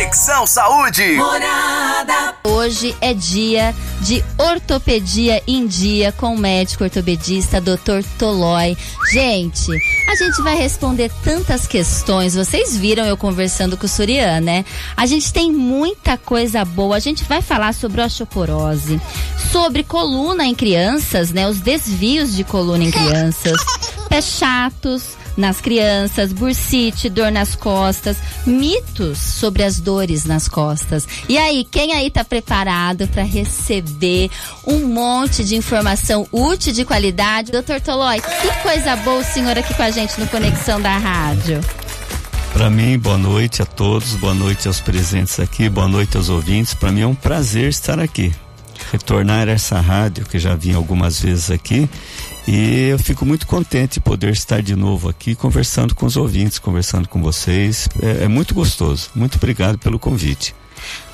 Conexão 0.00 0.46
Saúde. 0.46 1.12
Morada. 1.12 2.34
Hoje 2.42 2.96
é 3.02 3.12
dia 3.12 3.74
de 4.00 4.24
ortopedia 4.38 5.42
em 5.46 5.66
dia 5.66 6.10
com 6.10 6.34
o 6.34 6.38
médico 6.38 6.84
ortopedista 6.84 7.60
Dr. 7.60 8.02
Tolói. 8.18 8.78
Gente, 9.12 9.70
a 10.08 10.14
gente 10.14 10.40
vai 10.40 10.56
responder 10.56 11.12
tantas 11.22 11.66
questões. 11.66 12.34
Vocês 12.34 12.74
viram 12.74 13.04
eu 13.04 13.14
conversando 13.14 13.76
com 13.76 13.84
o 13.84 13.88
Surian, 13.88 14.40
né? 14.40 14.64
A 14.96 15.04
gente 15.04 15.30
tem 15.30 15.52
muita 15.52 16.16
coisa 16.16 16.64
boa. 16.64 16.96
A 16.96 17.00
gente 17.00 17.22
vai 17.24 17.42
falar 17.42 17.74
sobre 17.74 18.00
osteoporose, 18.00 18.98
sobre 19.52 19.84
coluna 19.84 20.46
em 20.46 20.54
crianças, 20.54 21.30
né? 21.30 21.46
Os 21.46 21.60
desvios 21.60 22.34
de 22.34 22.42
coluna 22.42 22.84
em 22.84 22.90
crianças, 22.90 23.60
pés 24.08 24.24
chatos 24.24 25.19
nas 25.40 25.60
crianças, 25.60 26.32
bursite, 26.32 27.08
dor 27.08 27.32
nas 27.32 27.56
costas, 27.56 28.18
mitos 28.46 29.18
sobre 29.18 29.64
as 29.64 29.80
dores 29.80 30.24
nas 30.24 30.46
costas. 30.46 31.08
E 31.28 31.36
aí, 31.36 31.66
quem 31.68 31.92
aí 31.92 32.10
tá 32.10 32.22
preparado 32.22 33.08
para 33.08 33.22
receber 33.22 34.30
um 34.66 34.86
monte 34.86 35.44
de 35.44 35.56
informação 35.56 36.28
útil 36.30 36.72
de 36.72 36.84
qualidade? 36.84 37.50
Doutor 37.50 37.80
Tolói, 37.80 38.20
que 38.20 38.62
coisa 38.62 38.94
boa 38.96 39.20
o 39.20 39.24
senhor 39.24 39.58
aqui 39.58 39.74
com 39.74 39.82
a 39.82 39.90
gente 39.90 40.20
no 40.20 40.28
Conexão 40.28 40.80
da 40.80 40.96
Rádio. 40.96 41.60
Para 42.52 42.68
mim, 42.68 42.98
boa 42.98 43.16
noite 43.16 43.62
a 43.62 43.66
todos, 43.66 44.14
boa 44.16 44.34
noite 44.34 44.66
aos 44.68 44.80
presentes 44.80 45.38
aqui, 45.38 45.68
boa 45.68 45.88
noite 45.88 46.16
aos 46.16 46.28
ouvintes. 46.28 46.74
Para 46.74 46.92
mim 46.92 47.02
é 47.02 47.06
um 47.06 47.14
prazer 47.14 47.68
estar 47.68 47.98
aqui. 47.98 48.32
Retornar 48.90 49.48
a 49.48 49.52
essa 49.52 49.80
rádio 49.80 50.26
que 50.26 50.38
já 50.38 50.54
vim 50.54 50.74
algumas 50.74 51.20
vezes 51.20 51.50
aqui 51.50 51.88
e 52.48 52.88
eu 52.88 52.98
fico 52.98 53.24
muito 53.24 53.46
contente 53.46 53.94
de 53.94 54.00
poder 54.00 54.32
estar 54.32 54.60
de 54.62 54.74
novo 54.74 55.08
aqui 55.08 55.34
conversando 55.34 55.94
com 55.94 56.06
os 56.06 56.16
ouvintes, 56.16 56.58
conversando 56.58 57.08
com 57.08 57.22
vocês. 57.22 57.88
É, 58.02 58.24
é 58.24 58.28
muito 58.28 58.54
gostoso. 58.54 59.10
Muito 59.14 59.36
obrigado 59.36 59.78
pelo 59.78 59.98
convite. 59.98 60.54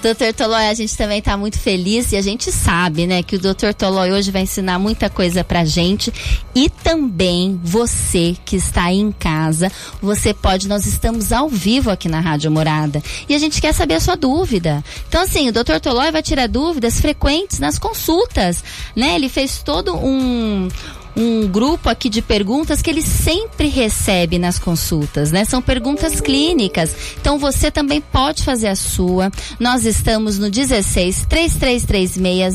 Doutor 0.03 0.33
Tolói, 0.33 0.69
a 0.69 0.75
gente 0.75 0.97
também 0.97 1.19
está 1.19 1.37
muito 1.37 1.59
feliz 1.59 2.13
e 2.13 2.17
a 2.17 2.23
gente 2.23 2.53
sabe, 2.53 3.07
né, 3.07 3.23
que 3.23 3.37
o 3.37 3.39
Doutor 3.39 3.75
Tolói 3.75 4.13
hoje 4.13 4.31
vai 4.31 4.43
ensinar 4.43 4.79
muita 4.79 5.11
coisa 5.11 5.43
pra 5.43 5.65
gente 5.65 6.13
e 6.55 6.69
também 6.69 7.59
você 7.63 8.37
que 8.45 8.57
está 8.57 8.85
aí 8.85 8.99
em 8.99 9.11
casa, 9.11 9.71
você 10.01 10.33
pode, 10.33 10.69
nós 10.69 10.87
estamos 10.87 11.33
ao 11.33 11.49
vivo 11.49 11.91
aqui 11.91 12.09
na 12.09 12.21
Rádio 12.21 12.51
Morada 12.51 13.03
e 13.29 13.35
a 13.35 13.39
gente 13.39 13.61
quer 13.61 13.73
saber 13.73 13.95
a 13.95 14.01
sua 14.01 14.17
dúvida. 14.17 14.85
Então 15.09 15.23
assim, 15.23 15.49
o 15.49 15.53
Doutor 15.53 15.81
Tolói 15.81 16.13
vai 16.13 16.23
tirar 16.23 16.47
dúvidas 16.47 17.01
frequentes 17.01 17.59
nas 17.59 17.79
consultas, 17.79 18.63
né? 18.95 19.15
Ele 19.15 19.29
fez 19.29 19.63
todo 19.63 19.97
um 19.97 20.69
um 21.17 21.49
grupo 21.49 21.89
aqui 21.89 22.11
de 22.11 22.21
perguntas 22.21 22.83
que 22.83 22.91
ele 22.91 23.01
sempre 23.01 23.69
recebe 23.69 24.39
nas 24.39 24.59
consultas, 24.59 25.33
né? 25.33 25.47
São 25.47 25.63
perguntas 25.63 26.21
clínicas. 26.21 26.95
Então 27.19 27.39
você 27.39 27.71
também 27.71 28.03
pode 28.03 28.43
fazer 28.43 28.69
a 28.69 28.77
sua. 28.77 29.33
Nós 29.59 29.87
estamos 29.87 30.39
no 30.39 30.51
16 30.51 31.25
3336 31.27 32.55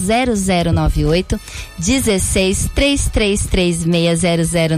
0098 0.73 1.39
16 1.79 2.69
3336 2.75 3.81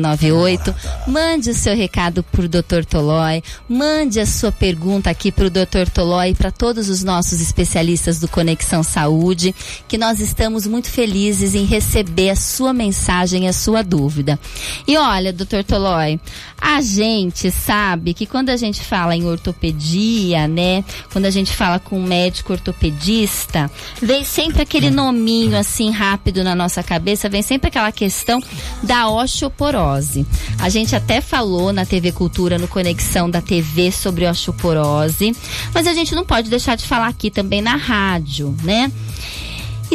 0098. 0.02 0.76
Mande 1.08 1.50
o 1.50 1.54
seu 1.54 1.76
recado 1.76 2.23
pro 2.23 2.48
Dr. 2.48 2.86
Tolói, 2.89 3.44
mande 3.67 4.20
a 4.20 4.26
sua 4.26 4.52
pergunta 4.52 5.09
aqui 5.09 5.31
pro 5.31 5.50
Dr. 5.50 5.89
Tolói 5.94 6.30
e 6.30 6.36
para 6.36 6.52
todos 6.52 6.88
os 6.88 7.04
nossos 7.04 7.42
especialistas 7.42 8.20
do 8.20 8.30
Conexão 8.30 8.81
Saúde, 8.81 9.54
que 9.88 9.98
nós 9.98 10.22
estamos 10.22 10.66
muito 10.66 10.89
felizes 10.89 11.54
em 11.54 11.66
receber 11.66 12.30
a 12.30 12.36
sua 12.36 12.72
mensagem, 12.72 13.50
a 13.50 13.54
sua 13.54 13.73
sua 13.74 13.82
dúvida. 13.82 14.40
E 14.88 14.96
olha, 14.98 15.34
doutor 15.34 15.64
Tolói, 15.64 16.20
a 16.62 16.80
gente 16.82 17.50
sabe 17.50 18.14
que 18.14 18.28
quando 18.28 18.50
a 18.50 18.56
gente 18.56 18.82
fala 18.82 19.16
em 19.16 19.26
ortopedia, 19.26 20.48
né? 20.48 20.86
Quando 21.12 21.26
a 21.26 21.32
gente 21.32 21.52
fala 21.52 21.80
com 21.80 21.98
um 21.98 22.04
médico 22.04 22.54
ortopedista, 22.54 23.72
vem 24.00 24.24
sempre 24.24 24.62
aquele 24.62 24.92
nominho 24.92 25.58
assim 25.58 25.90
rápido 25.90 26.44
na 26.44 26.54
nossa 26.54 26.84
cabeça, 26.84 27.28
vem 27.28 27.42
sempre 27.42 27.70
aquela 27.70 27.92
questão 27.92 28.39
da 28.83 29.10
osteoporose. 29.10 30.23
A 30.60 30.70
gente 30.70 30.95
até 30.95 31.20
falou 31.20 31.73
na 31.73 31.83
TV 31.83 32.12
Cultura, 32.12 32.60
no 32.60 32.67
Conexão 32.67 33.28
da 33.28 33.42
TV 33.42 33.92
sobre 33.92 34.28
osteoporose, 34.28 35.36
mas 35.73 35.88
a 35.88 35.94
gente 35.94 36.14
não 36.14 36.23
pode 36.23 36.48
deixar 36.48 36.76
de 36.76 36.86
falar 36.86 37.08
aqui 37.08 37.32
também 37.32 37.62
na 37.62 37.76
rádio, 37.76 38.56
né? 38.64 38.92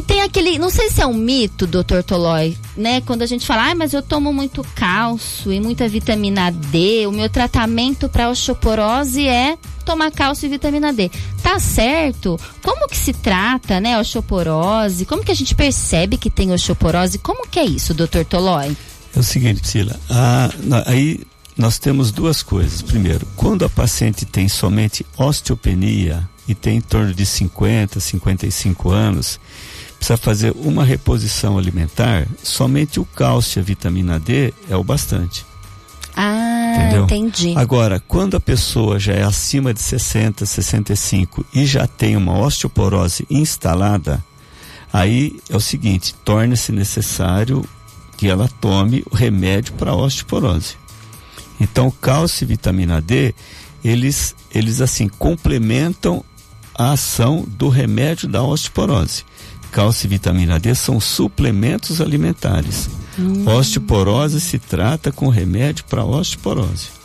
Tem 0.08 0.22
aquele, 0.22 0.58
não 0.58 0.70
sei 0.70 0.88
se 0.88 1.02
é 1.02 1.06
um 1.06 1.12
mito, 1.12 1.66
doutor 1.66 2.02
Tolói, 2.02 2.56
né? 2.74 3.02
Quando 3.02 3.20
a 3.20 3.26
gente 3.26 3.46
fala, 3.46 3.70
ah, 3.70 3.74
mas 3.74 3.92
eu 3.92 4.02
tomo 4.02 4.32
muito 4.32 4.66
cálcio 4.74 5.52
e 5.52 5.60
muita 5.60 5.86
vitamina 5.86 6.50
D, 6.50 7.06
o 7.06 7.12
meu 7.12 7.28
tratamento 7.28 8.08
para 8.08 8.30
osteoporose 8.30 9.28
é 9.28 9.58
tomar 9.84 10.10
cálcio 10.10 10.46
e 10.46 10.48
vitamina 10.48 10.94
D. 10.94 11.10
Tá 11.42 11.60
certo? 11.60 12.40
Como 12.62 12.88
que 12.88 12.96
se 12.96 13.12
trata, 13.12 13.80
né, 13.80 14.00
osteoporose? 14.00 15.04
Como 15.04 15.22
que 15.22 15.30
a 15.30 15.36
gente 15.36 15.54
percebe 15.54 16.16
que 16.16 16.30
tem 16.30 16.52
osteoporose? 16.52 17.18
Como 17.18 17.46
que 17.46 17.58
é 17.58 17.66
isso, 17.66 17.92
doutor 17.92 18.24
Tolói? 18.24 18.74
É 19.14 19.18
o 19.18 19.22
seguinte, 19.22 19.60
Priscila, 19.60 19.94
ah, 20.08 20.48
aí 20.86 21.20
nós 21.54 21.78
temos 21.78 22.10
duas 22.10 22.42
coisas. 22.42 22.80
Primeiro, 22.80 23.26
quando 23.36 23.62
a 23.62 23.68
paciente 23.68 24.24
tem 24.24 24.48
somente 24.48 25.04
osteopenia 25.18 26.26
e 26.48 26.54
tem 26.54 26.78
em 26.78 26.80
torno 26.80 27.12
de 27.12 27.26
50, 27.26 28.00
55 28.00 28.90
anos, 28.90 29.38
precisa 29.98 30.16
fazer 30.16 30.52
uma 30.56 30.84
reposição 30.84 31.58
alimentar, 31.58 32.26
somente 32.42 33.00
o 33.00 33.04
cálcio 33.04 33.58
e 33.58 33.60
a 33.60 33.64
vitamina 33.64 34.18
D 34.18 34.54
é 34.70 34.76
o 34.76 34.84
bastante. 34.84 35.44
Ah, 36.16 36.74
Entendeu? 36.76 37.04
entendi. 37.04 37.54
Agora, 37.56 38.02
quando 38.06 38.36
a 38.36 38.40
pessoa 38.40 38.98
já 38.98 39.12
é 39.12 39.22
acima 39.22 39.74
de 39.74 39.80
60, 39.80 40.46
65 40.46 41.44
e 41.52 41.66
já 41.66 41.86
tem 41.86 42.16
uma 42.16 42.38
osteoporose 42.38 43.26
instalada, 43.28 44.24
aí 44.92 45.38
é 45.48 45.56
o 45.56 45.60
seguinte, 45.60 46.14
torna-se 46.24 46.72
necessário 46.72 47.64
que 48.16 48.26
ela 48.28 48.48
tome 48.60 49.04
o 49.10 49.14
remédio 49.14 49.74
para 49.74 49.94
osteoporose. 49.94 50.76
Então, 51.60 51.90
cálcio 51.90 52.44
e 52.44 52.48
vitamina 52.48 53.00
D, 53.00 53.34
eles, 53.84 54.34
eles 54.52 54.80
assim 54.80 55.08
complementam 55.08 56.24
a 56.74 56.92
ação 56.92 57.44
do 57.46 57.68
remédio 57.68 58.28
da 58.28 58.42
osteoporose 58.42 59.24
cálcio 59.70 60.06
e 60.06 60.08
vitamina 60.08 60.58
D 60.58 60.74
são 60.74 61.00
suplementos 61.00 62.00
alimentares. 62.00 62.88
Hum. 63.18 63.46
Osteoporose 63.46 64.40
se 64.40 64.58
trata 64.58 65.10
com 65.10 65.28
remédio 65.28 65.84
para 65.84 66.04
osteoporose. 66.04 66.97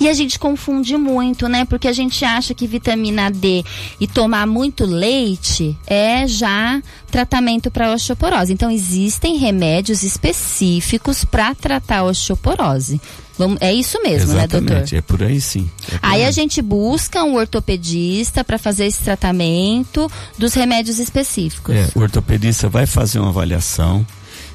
E 0.00 0.08
a 0.08 0.12
gente 0.12 0.38
confunde 0.38 0.96
muito, 0.96 1.48
né? 1.48 1.64
Porque 1.64 1.88
a 1.88 1.92
gente 1.92 2.24
acha 2.24 2.54
que 2.54 2.66
vitamina 2.66 3.30
D 3.30 3.64
e 4.00 4.06
tomar 4.06 4.46
muito 4.46 4.84
leite 4.84 5.76
é 5.86 6.26
já 6.26 6.82
tratamento 7.10 7.70
para 7.70 7.92
osteoporose. 7.92 8.52
Então 8.52 8.70
existem 8.70 9.36
remédios 9.36 10.02
específicos 10.02 11.24
para 11.24 11.54
tratar 11.54 11.98
a 11.98 12.04
osteoporose. 12.04 13.00
Vamos, 13.36 13.58
é 13.60 13.72
isso 13.72 14.00
mesmo, 14.02 14.32
Exatamente, 14.32 14.70
né, 14.70 14.76
doutor? 14.76 14.96
É 14.96 15.00
por 15.00 15.22
aí 15.22 15.40
sim. 15.40 15.68
É 15.88 15.98
por 15.98 16.06
aí, 16.06 16.22
aí, 16.22 16.24
a 16.24 16.30
gente 16.30 16.62
busca 16.62 17.24
um 17.24 17.34
ortopedista 17.34 18.44
para 18.44 18.58
fazer 18.58 18.86
esse 18.86 19.02
tratamento 19.02 20.10
dos 20.38 20.54
remédios 20.54 21.00
específicos. 21.00 21.74
É, 21.74 21.88
o 21.96 22.00
ortopedista 22.00 22.68
vai 22.68 22.86
fazer 22.86 23.18
uma 23.18 23.30
avaliação, 23.30 24.06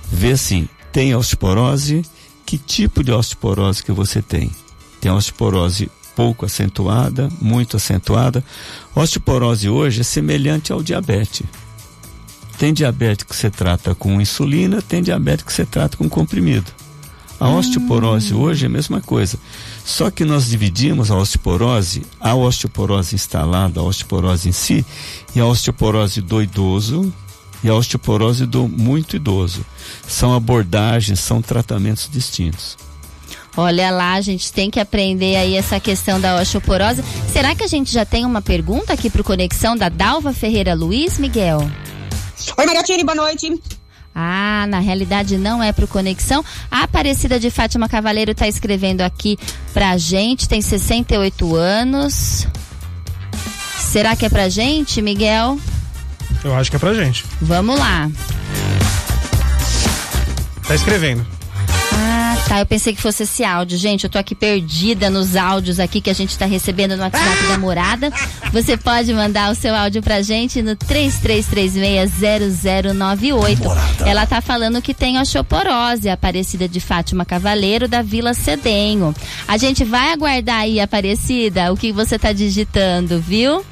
ver 0.10 0.34
assim, 0.34 0.68
tem 0.94 1.14
osteoporose, 1.14 2.04
que 2.46 2.58
tipo 2.58 3.04
de 3.04 3.12
osteoporose 3.12 3.84
que 3.84 3.92
você 3.92 4.22
tem? 4.22 4.50
Tem 5.00 5.12
osteoporose 5.12 5.90
pouco 6.16 6.46
acentuada, 6.46 7.30
muito 7.42 7.78
acentuada. 7.78 8.44
Osteoporose 8.94 9.70
hoje 9.70 10.02
é 10.02 10.04
semelhante 10.04 10.72
ao 10.72 10.84
diabetes. 10.84 11.44
Tem 12.58 12.74
diabetes 12.74 13.24
que 13.24 13.34
você 13.34 13.50
trata 13.50 13.96
com 13.96 14.20
insulina, 14.20 14.82
tem 14.82 15.02
diabetes 15.02 15.46
que 15.46 15.54
você 15.54 15.66
trata 15.66 15.96
com 15.96 16.10
comprimido. 16.10 16.70
A 17.40 17.48
osteoporose 17.48 18.34
hum. 18.34 18.42
hoje 18.42 18.66
é 18.66 18.68
a 18.68 18.70
mesma 18.70 19.00
coisa. 19.00 19.40
Só 19.86 20.12
que 20.12 20.26
nós 20.26 20.50
dividimos 20.50 21.10
a 21.10 21.16
osteoporose, 21.16 22.04
a 22.20 22.36
osteoporose 22.36 23.16
instalada, 23.16 23.80
a 23.80 23.84
osteoporose 23.84 24.50
em 24.50 24.52
si, 24.52 24.86
e 25.34 25.40
a 25.40 25.46
osteoporose 25.46 26.20
do 26.20 26.42
idoso 26.42 27.14
e 27.64 27.70
a 27.70 27.76
osteoporose 27.76 28.46
do 28.46 28.68
muito 28.68 29.16
idoso. 29.16 29.66
São 30.06 30.34
abordagens, 30.34 31.22
são 31.22 31.42
tratamentos 31.42 32.10
distintos. 32.12 32.89
Olha 33.58 33.92
lá, 33.92 34.14
a 34.14 34.22
gente 34.22 34.54
tem 34.54 34.70
que 34.70 34.80
aprender 34.80 35.36
aí 35.36 35.56
essa 35.56 35.80
questão 35.80 36.20
da 36.20 36.40
osteoporose. 36.40 37.04
Será 37.32 37.54
que 37.56 37.64
a 37.64 37.68
gente 37.68 37.92
já 37.92 38.06
tem 38.06 38.26
uma 38.26 38.42
pergunta 38.42 38.94
aqui 38.94 39.10
para 39.10 39.22
o 39.22 39.24
Conexão 39.24 39.76
da 39.76 39.90
Dalva 39.90 40.34
Ferreira 40.34 40.74
Luiz, 40.74 41.18
Miguel? 41.18 41.60
Oi, 42.58 42.66
Mariatine, 42.66 43.04
boa 43.04 43.16
noite. 43.16 43.60
Ah, 44.14 44.66
na 44.68 44.80
realidade 44.80 45.38
não 45.38 45.62
é 45.62 45.72
pro 45.72 45.88
Conexão. 45.88 46.44
A 46.70 46.84
Aparecida 46.84 47.40
de 47.40 47.50
Fátima 47.50 47.88
Cavaleiro 47.88 48.32
está 48.32 48.48
escrevendo 48.48 49.02
aqui 49.02 49.38
pra 49.74 49.98
gente, 49.98 50.48
tem 50.48 50.62
68 50.62 51.56
anos. 51.56 52.48
Será 53.78 54.16
que 54.16 54.26
é 54.26 54.30
pra 54.30 54.50
gente, 54.50 55.02
Miguel? 55.02 55.60
Eu 56.44 56.56
acho 56.56 56.70
que 56.70 56.76
é 56.76 56.80
pra 56.80 56.94
gente. 56.94 57.26
Vamos 57.42 57.78
lá. 57.78 58.10
Tá 60.68 60.76
escrevendo. 60.76 61.39
Tá, 62.50 62.60
eu 62.60 62.66
pensei 62.66 62.94
que 62.96 63.02
fosse 63.02 63.24
esse 63.24 63.44
áudio. 63.44 63.78
Gente, 63.78 64.06
eu 64.06 64.10
tô 64.10 64.18
aqui 64.18 64.34
perdida 64.34 65.08
nos 65.08 65.36
áudios 65.36 65.80
aqui 65.80 66.02
que 66.02 66.10
a 66.10 66.16
gente 66.16 66.36
tá 66.36 66.48
recebendo 66.48 66.98
no 66.98 67.04
WhatsApp 67.04 67.48
da 67.48 67.60
morada. 67.60 68.12
Você 68.52 68.76
pode 68.76 69.14
mandar 69.14 69.52
o 69.52 69.56
seu 69.56 69.76
áudio 69.76 70.02
pra 70.02 70.24
gente 70.24 70.60
no 70.64 70.76
33360098. 70.76 73.60
Ela 74.04 74.26
tá 74.26 74.42
falando 74.42 74.82
que 74.82 74.96
tem 74.96 75.20
osteoporose, 75.20 76.10
Aparecida 76.10 76.68
de 76.68 76.80
Fátima 76.80 77.24
Cavaleiro, 77.24 77.88
da 77.88 78.02
Vila 78.02 78.34
Cedenho. 78.34 79.14
A 79.48 79.56
gente 79.56 79.86
vai 79.86 80.12
aguardar 80.12 80.62
aí, 80.62 80.80
Aparecida, 80.80 81.72
o 81.72 81.78
que 81.78 81.92
você 81.92 82.18
tá 82.18 82.34
digitando, 82.34 83.20
viu? 83.20 83.64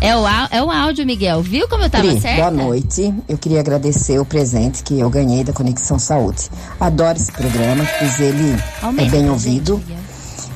É 0.00 0.16
o, 0.16 0.26
é 0.50 0.62
o 0.62 0.70
áudio, 0.70 1.04
Miguel. 1.04 1.42
Viu 1.42 1.68
como 1.68 1.84
eu 1.84 1.90
tava 1.90 2.08
Pri, 2.08 2.20
certa? 2.20 2.50
Boa 2.50 2.50
noite. 2.50 3.14
Eu 3.28 3.36
queria 3.36 3.60
agradecer 3.60 4.18
o 4.18 4.24
presente 4.24 4.82
que 4.82 4.98
eu 4.98 5.10
ganhei 5.10 5.44
da 5.44 5.52
Conexão 5.52 5.98
Saúde. 5.98 6.48
Adoro 6.80 7.18
esse 7.18 7.30
programa, 7.30 7.86
pois 7.98 8.18
ele 8.18 8.56
Aumenta 8.82 9.08
é 9.08 9.10
bem 9.20 9.28
ouvido. 9.28 9.80
gente. 9.86 10.00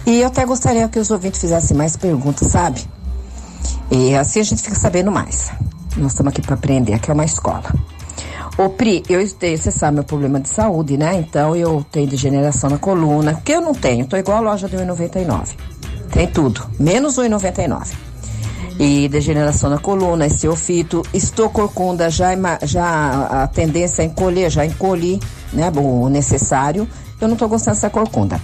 E 0.06 0.20
eu 0.20 0.28
até 0.28 0.46
gostaria 0.46 0.88
que 0.88 0.98
os 0.98 1.10
ouvintes 1.10 1.40
fizessem 1.40 1.76
mais 1.76 1.94
perguntas, 1.96 2.48
sabe? 2.48 2.82
E 3.90 4.14
assim 4.14 4.40
a 4.40 4.44
gente 4.44 4.62
fica 4.62 4.74
sabendo 4.74 5.10
mais. 5.12 5.50
Nós 5.96 6.12
estamos 6.12 6.32
aqui 6.32 6.40
para 6.40 6.54
aprender, 6.54 6.94
aqui 6.94 7.10
é 7.10 7.14
uma 7.14 7.24
escola. 7.24 7.64
Ô 8.56 8.68
Pri, 8.70 9.02
eu 9.08 9.28
tenho, 9.34 9.58
você 9.58 9.70
sabe 9.70 9.96
meu 9.96 10.04
problema 10.04 10.40
de 10.40 10.48
saúde, 10.48 10.96
né? 10.96 11.16
Então 11.16 11.54
eu 11.54 11.84
tenho 11.90 12.06
degeneração 12.06 12.70
na 12.70 12.78
coluna, 12.78 13.42
que 13.44 13.52
eu 13.52 13.60
não 13.60 13.74
tenho, 13.74 14.06
tô 14.06 14.16
igual 14.16 14.38
a 14.38 14.40
loja 14.40 14.68
de 14.68 14.76
1,99. 14.76 15.48
Tem 16.12 16.26
tudo, 16.28 16.66
menos 16.78 17.16
1,99. 17.18 17.88
E 18.78 19.08
degeneração 19.08 19.70
na 19.70 19.78
coluna, 19.78 20.26
esteofito, 20.26 21.02
estou 21.14 21.48
corcunda, 21.48 22.10
já, 22.10 22.30
já 22.62 23.44
a 23.44 23.46
tendência 23.46 24.02
é 24.02 24.04
encolher, 24.04 24.50
já 24.50 24.66
encolhi, 24.66 25.20
né? 25.52 25.70
O 25.76 26.08
necessário. 26.08 26.88
Eu 27.20 27.28
não 27.28 27.36
tô 27.36 27.46
gostando 27.46 27.76
dessa 27.76 27.88
corcunda. 27.88 28.40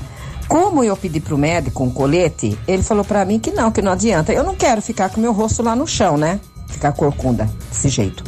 Como 0.46 0.82
eu 0.84 0.96
pedi 0.96 1.20
pro 1.20 1.36
médico 1.36 1.82
um 1.82 1.90
colete, 1.90 2.58
ele 2.66 2.82
falou 2.82 3.04
pra 3.04 3.24
mim 3.24 3.38
que 3.38 3.50
não, 3.50 3.70
que 3.70 3.82
não 3.82 3.92
adianta. 3.92 4.32
Eu 4.32 4.44
não 4.44 4.54
quero 4.54 4.80
ficar 4.80 5.10
com 5.10 5.20
meu 5.20 5.32
rosto 5.32 5.62
lá 5.62 5.74
no 5.74 5.86
chão, 5.86 6.16
né? 6.16 6.40
Ficar 6.68 6.92
corcunda 6.92 7.50
desse 7.68 7.88
jeito. 7.88 8.22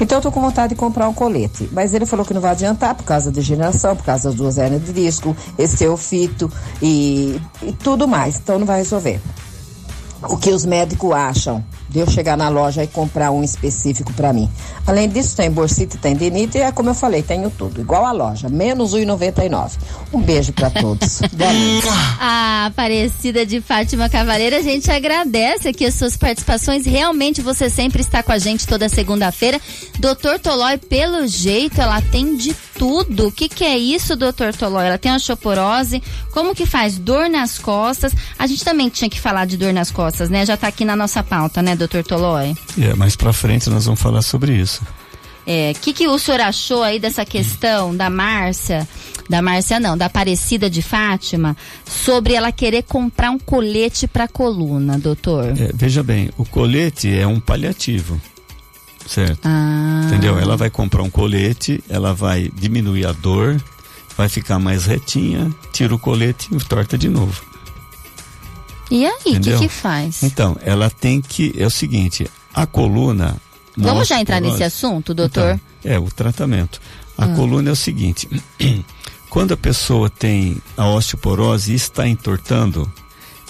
Então 0.00 0.18
eu 0.18 0.22
tô 0.22 0.32
com 0.32 0.40
vontade 0.40 0.74
de 0.74 0.74
comprar 0.76 1.08
um 1.08 1.14
colete. 1.14 1.68
Mas 1.72 1.92
ele 1.92 2.06
falou 2.06 2.24
que 2.24 2.32
não 2.32 2.40
vai 2.40 2.52
adiantar 2.52 2.94
por 2.94 3.04
causa 3.04 3.30
da 3.30 3.34
degeneração, 3.34 3.94
por 3.96 4.04
causa 4.04 4.28
das 4.28 4.36
duas 4.36 4.56
hernias 4.56 4.84
de 4.84 4.92
disco, 4.92 5.36
esteofito 5.58 6.50
e, 6.80 7.40
e 7.62 7.72
tudo 7.72 8.06
mais. 8.06 8.38
Então 8.38 8.58
não 8.58 8.66
vai 8.66 8.78
resolver 8.78 9.20
o 10.22 10.36
que 10.36 10.50
os 10.50 10.64
médicos 10.64 11.12
acham 11.12 11.64
de 11.90 11.98
eu 11.98 12.08
chegar 12.08 12.36
na 12.36 12.48
loja 12.48 12.84
e 12.84 12.86
comprar 12.86 13.32
um 13.32 13.42
específico 13.42 14.12
para 14.12 14.32
mim. 14.32 14.48
Além 14.86 15.08
disso, 15.08 15.36
tem 15.36 15.50
bursite, 15.50 15.98
tem 15.98 16.14
denite 16.14 16.56
e 16.56 16.60
é 16.60 16.70
como 16.70 16.90
eu 16.90 16.94
falei, 16.94 17.22
tenho 17.22 17.50
tudo, 17.50 17.80
igual 17.80 18.06
a 18.06 18.12
loja, 18.12 18.48
menos 18.48 18.94
1,99. 18.94 19.72
Um 20.12 20.20
beijo 20.20 20.52
para 20.52 20.70
todos. 20.70 21.20
Boa 21.34 21.52
noite. 21.52 21.88
A 22.20 22.66
Aparecida 22.66 23.44
de 23.44 23.60
Fátima 23.60 24.08
Cavaleira, 24.08 24.58
a 24.58 24.62
gente 24.62 24.90
agradece 24.90 25.68
aqui 25.68 25.84
as 25.84 25.94
suas 25.94 26.16
participações. 26.16 26.86
Realmente 26.86 27.42
você 27.42 27.68
sempre 27.68 28.02
está 28.02 28.22
com 28.22 28.32
a 28.32 28.38
gente 28.38 28.66
toda 28.66 28.88
segunda-feira. 28.88 29.60
Doutor 29.98 30.38
Tolói, 30.38 30.78
pelo 30.78 31.26
jeito, 31.26 31.80
ela 31.80 32.00
tem 32.00 32.36
de 32.36 32.54
tudo. 32.78 33.28
O 33.28 33.32
que, 33.32 33.48
que 33.48 33.64
é 33.64 33.76
isso, 33.76 34.16
doutor 34.16 34.54
Tolói? 34.54 34.86
Ela 34.86 34.98
tem 34.98 35.12
osteoporose, 35.12 36.02
como 36.32 36.54
que 36.54 36.64
faz? 36.64 36.98
Dor 36.98 37.28
nas 37.28 37.58
costas. 37.58 38.12
A 38.38 38.46
gente 38.46 38.64
também 38.64 38.88
tinha 38.88 39.10
que 39.10 39.20
falar 39.20 39.44
de 39.44 39.56
dor 39.56 39.72
nas 39.72 39.90
costas, 39.90 40.30
né? 40.30 40.46
Já 40.46 40.56
tá 40.56 40.68
aqui 40.68 40.84
na 40.84 40.96
nossa 40.96 41.22
pauta, 41.22 41.60
né, 41.60 41.76
doutor 41.80 42.04
Tolói? 42.04 42.54
É, 42.78 42.94
mais 42.94 43.16
pra 43.16 43.32
frente 43.32 43.70
nós 43.70 43.84
vamos 43.86 44.00
falar 44.00 44.22
sobre 44.22 44.52
isso. 44.54 44.82
É, 45.46 45.72
o 45.74 45.80
que, 45.80 45.92
que 45.92 46.06
o 46.06 46.18
senhor 46.18 46.40
achou 46.40 46.82
aí 46.82 47.00
dessa 47.00 47.24
questão 47.24 47.96
da 47.96 48.10
Márcia, 48.10 48.86
da 49.28 49.40
Márcia 49.40 49.80
não, 49.80 49.96
da 49.96 50.06
Aparecida 50.06 50.68
de 50.68 50.82
Fátima, 50.82 51.56
sobre 51.84 52.34
ela 52.34 52.52
querer 52.52 52.82
comprar 52.82 53.30
um 53.30 53.38
colete 53.38 54.06
para 54.06 54.28
coluna, 54.28 54.98
doutor? 54.98 55.46
É, 55.46 55.70
veja 55.74 56.02
bem, 56.02 56.30
o 56.36 56.44
colete 56.44 57.12
é 57.16 57.26
um 57.26 57.40
paliativo, 57.40 58.20
certo? 59.06 59.40
Ah, 59.44 60.02
Entendeu? 60.06 60.38
Ela 60.38 60.56
vai 60.56 60.68
comprar 60.68 61.02
um 61.02 61.10
colete, 61.10 61.82
ela 61.88 62.12
vai 62.12 62.50
diminuir 62.54 63.06
a 63.06 63.12
dor, 63.12 63.60
vai 64.16 64.28
ficar 64.28 64.58
mais 64.58 64.84
retinha, 64.84 65.50
tira 65.72 65.94
o 65.94 65.98
colete 65.98 66.48
e 66.52 66.58
torta 66.58 66.98
de 66.98 67.08
novo. 67.08 67.49
E 68.90 69.06
aí, 69.06 69.36
o 69.36 69.40
que 69.40 69.58
que 69.58 69.68
faz? 69.68 70.22
Então, 70.22 70.56
ela 70.62 70.90
tem 70.90 71.20
que. 71.20 71.54
É 71.56 71.66
o 71.66 71.70
seguinte, 71.70 72.28
a 72.52 72.66
coluna. 72.66 73.36
na 73.76 73.88
Vamos 73.88 74.08
já 74.08 74.20
entrar 74.20 74.40
nesse 74.40 74.64
assunto, 74.64 75.14
doutor? 75.14 75.58
Então, 75.80 75.92
é, 75.92 75.98
o 75.98 76.10
tratamento. 76.10 76.80
A 77.16 77.24
Ah. 77.24 77.28
coluna 77.34 77.68
é 77.70 77.72
o 77.72 77.76
seguinte: 77.76 78.28
quando 79.30 79.52
a 79.54 79.56
pessoa 79.56 80.10
tem 80.10 80.56
a 80.76 80.88
osteoporose 80.88 81.72
e 81.72 81.76
está 81.76 82.06
entortando, 82.08 82.90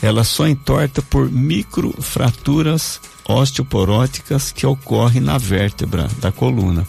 ela 0.03 0.25
só 0.25 0.47
entorta 0.47 1.01
por 1.03 1.31
microfraturas 1.31 3.01
osteoporóticas 3.27 4.51
que 4.53 4.67
ocorrem 4.67 5.21
na 5.21 5.39
vértebra 5.39 6.09
da 6.21 6.33
coluna. 6.33 6.87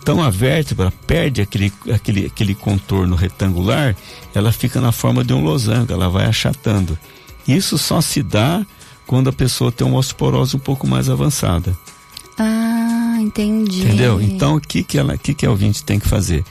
Então 0.00 0.22
a 0.22 0.30
vértebra 0.30 0.92
perde 1.06 1.40
aquele, 1.42 1.72
aquele, 1.92 2.26
aquele 2.26 2.54
contorno 2.54 3.14
retangular, 3.14 3.96
ela 4.34 4.50
fica 4.50 4.80
na 4.80 4.90
forma 4.92 5.22
de 5.24 5.32
um 5.32 5.42
losango, 5.44 5.92
ela 5.92 6.08
vai 6.08 6.26
achatando. 6.26 6.98
Isso 7.46 7.76
só 7.78 8.00
se 8.00 8.22
dá 8.22 8.64
quando 9.06 9.28
a 9.28 9.32
pessoa 9.32 9.72
tem 9.72 9.86
uma 9.86 9.98
osteoporose 9.98 10.56
um 10.56 10.60
pouco 10.60 10.86
mais 10.86 11.08
avançada. 11.08 11.76
Ah, 12.38 13.18
entendi. 13.20 13.82
Entendeu? 13.82 14.20
Então, 14.20 14.56
o 14.56 14.60
que 14.60 14.82
que 14.82 14.98
ela, 14.98 15.14
o 15.14 15.18
que 15.18 15.34
que 15.34 15.44
a 15.46 15.50
ouvinte 15.50 15.84
tem 15.84 15.98
que 15.98 16.08
fazer? 16.08 16.44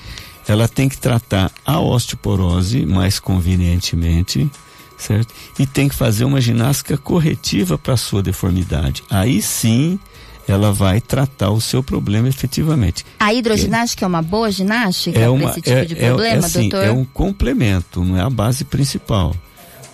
Ela 0.47 0.67
tem 0.67 0.89
que 0.89 0.97
tratar 0.97 1.51
a 1.65 1.79
osteoporose 1.79 2.85
mais 2.85 3.19
convenientemente, 3.19 4.49
certo? 4.97 5.33
E 5.57 5.65
tem 5.65 5.87
que 5.87 5.95
fazer 5.95 6.25
uma 6.25 6.41
ginástica 6.41 6.97
corretiva 6.97 7.77
para 7.77 7.95
sua 7.97 8.21
deformidade. 8.21 9.03
Aí 9.09 9.41
sim, 9.41 9.99
ela 10.47 10.71
vai 10.71 10.99
tratar 10.99 11.51
o 11.51 11.61
seu 11.61 11.81
problema 11.81 12.27
efetivamente. 12.27 13.05
A 13.19 13.33
hidroginástica 13.33 14.05
é 14.05 14.07
uma 14.07 14.21
boa 14.21 14.51
ginástica 14.51 15.19
É 15.19 15.27
para 15.29 15.49
esse 15.49 15.61
tipo 15.61 15.69
é, 15.77 15.85
de 15.85 15.93
é- 15.93 16.07
problema, 16.07 16.35
é 16.35 16.45
assim, 16.45 16.69
doutor? 16.69 16.85
é 16.85 16.91
um 16.91 17.05
complemento, 17.05 18.03
não 18.03 18.17
é 18.17 18.21
a 18.21 18.29
base 18.29 18.63
principal. 18.65 19.35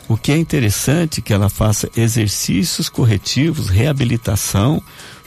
O 0.07 0.15
que 0.15 0.31
é 0.31 0.37
interessante 0.37 1.19
é 1.19 1.23
que 1.23 1.33
ela 1.33 1.49
faça 1.49 1.89
exercícios 1.95 2.87
corretivos, 2.87 3.69
reabilitação 3.69 4.81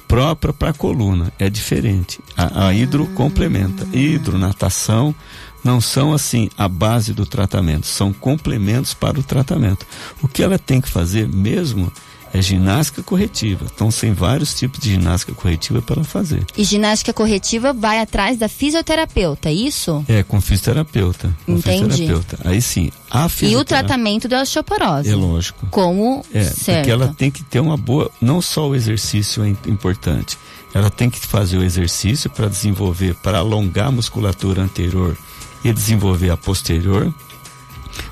própria 0.08 0.52
para 0.52 0.70
a 0.70 0.74
coluna. 0.74 1.32
É 1.38 1.48
diferente. 1.50 2.18
A, 2.36 2.66
a 2.66 2.74
hidro 2.74 3.06
complementa. 3.08 3.86
Hidro, 3.92 4.38
natação 4.38 5.14
não 5.62 5.80
são 5.80 6.12
assim 6.12 6.48
a 6.56 6.66
base 6.66 7.12
do 7.12 7.26
tratamento, 7.26 7.86
são 7.86 8.12
complementos 8.12 8.94
para 8.94 9.20
o 9.20 9.22
tratamento. 9.22 9.86
O 10.22 10.28
que 10.28 10.42
ela 10.42 10.58
tem 10.58 10.80
que 10.80 10.88
fazer 10.88 11.28
mesmo 11.28 11.92
é 12.32 12.40
ginástica 12.40 13.02
corretiva. 13.02 13.66
Então, 13.74 13.88
tem 13.90 14.12
vários 14.12 14.54
tipos 14.54 14.78
de 14.80 14.90
ginástica 14.92 15.32
corretiva 15.34 15.82
para 15.82 15.96
ela 15.96 16.04
fazer. 16.04 16.44
E 16.56 16.62
ginástica 16.64 17.12
corretiva 17.12 17.72
vai 17.72 17.98
atrás 18.00 18.38
da 18.38 18.48
fisioterapeuta, 18.48 19.48
é 19.48 19.52
isso? 19.52 20.04
É, 20.08 20.22
com 20.22 20.40
fisioterapeuta. 20.40 21.34
Com 21.44 21.52
Entendi. 21.52 21.84
fisioterapeuta. 21.96 22.38
Aí 22.48 22.62
sim, 22.62 22.90
a 23.10 23.28
E 23.42 23.56
o 23.56 23.64
tratamento 23.64 24.28
da 24.28 24.42
osteoporose. 24.42 25.08
É 25.10 25.14
lógico. 25.14 25.66
Como 25.70 26.24
É, 26.32 26.44
certo. 26.44 26.78
porque 26.78 26.90
ela 26.90 27.08
tem 27.16 27.30
que 27.30 27.42
ter 27.42 27.60
uma 27.60 27.76
boa. 27.76 28.10
Não 28.20 28.40
só 28.40 28.68
o 28.68 28.74
exercício 28.74 29.42
é 29.42 29.48
im- 29.48 29.56
importante. 29.66 30.38
Ela 30.72 30.88
tem 30.88 31.10
que 31.10 31.18
fazer 31.18 31.58
o 31.58 31.64
exercício 31.64 32.30
para 32.30 32.46
desenvolver, 32.48 33.14
para 33.16 33.38
alongar 33.38 33.88
a 33.88 33.90
musculatura 33.90 34.62
anterior 34.62 35.16
e 35.64 35.72
desenvolver 35.72 36.30
a 36.30 36.36
posterior. 36.36 37.12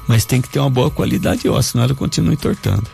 Mas 0.08 0.24
tem 0.24 0.40
que 0.40 0.48
ter 0.48 0.58
uma 0.58 0.68
boa 0.70 0.90
qualidade 0.90 1.48
óssea, 1.48 1.72
senão 1.72 1.84
ela 1.84 1.94
continua 1.94 2.32
entortando. 2.32 2.84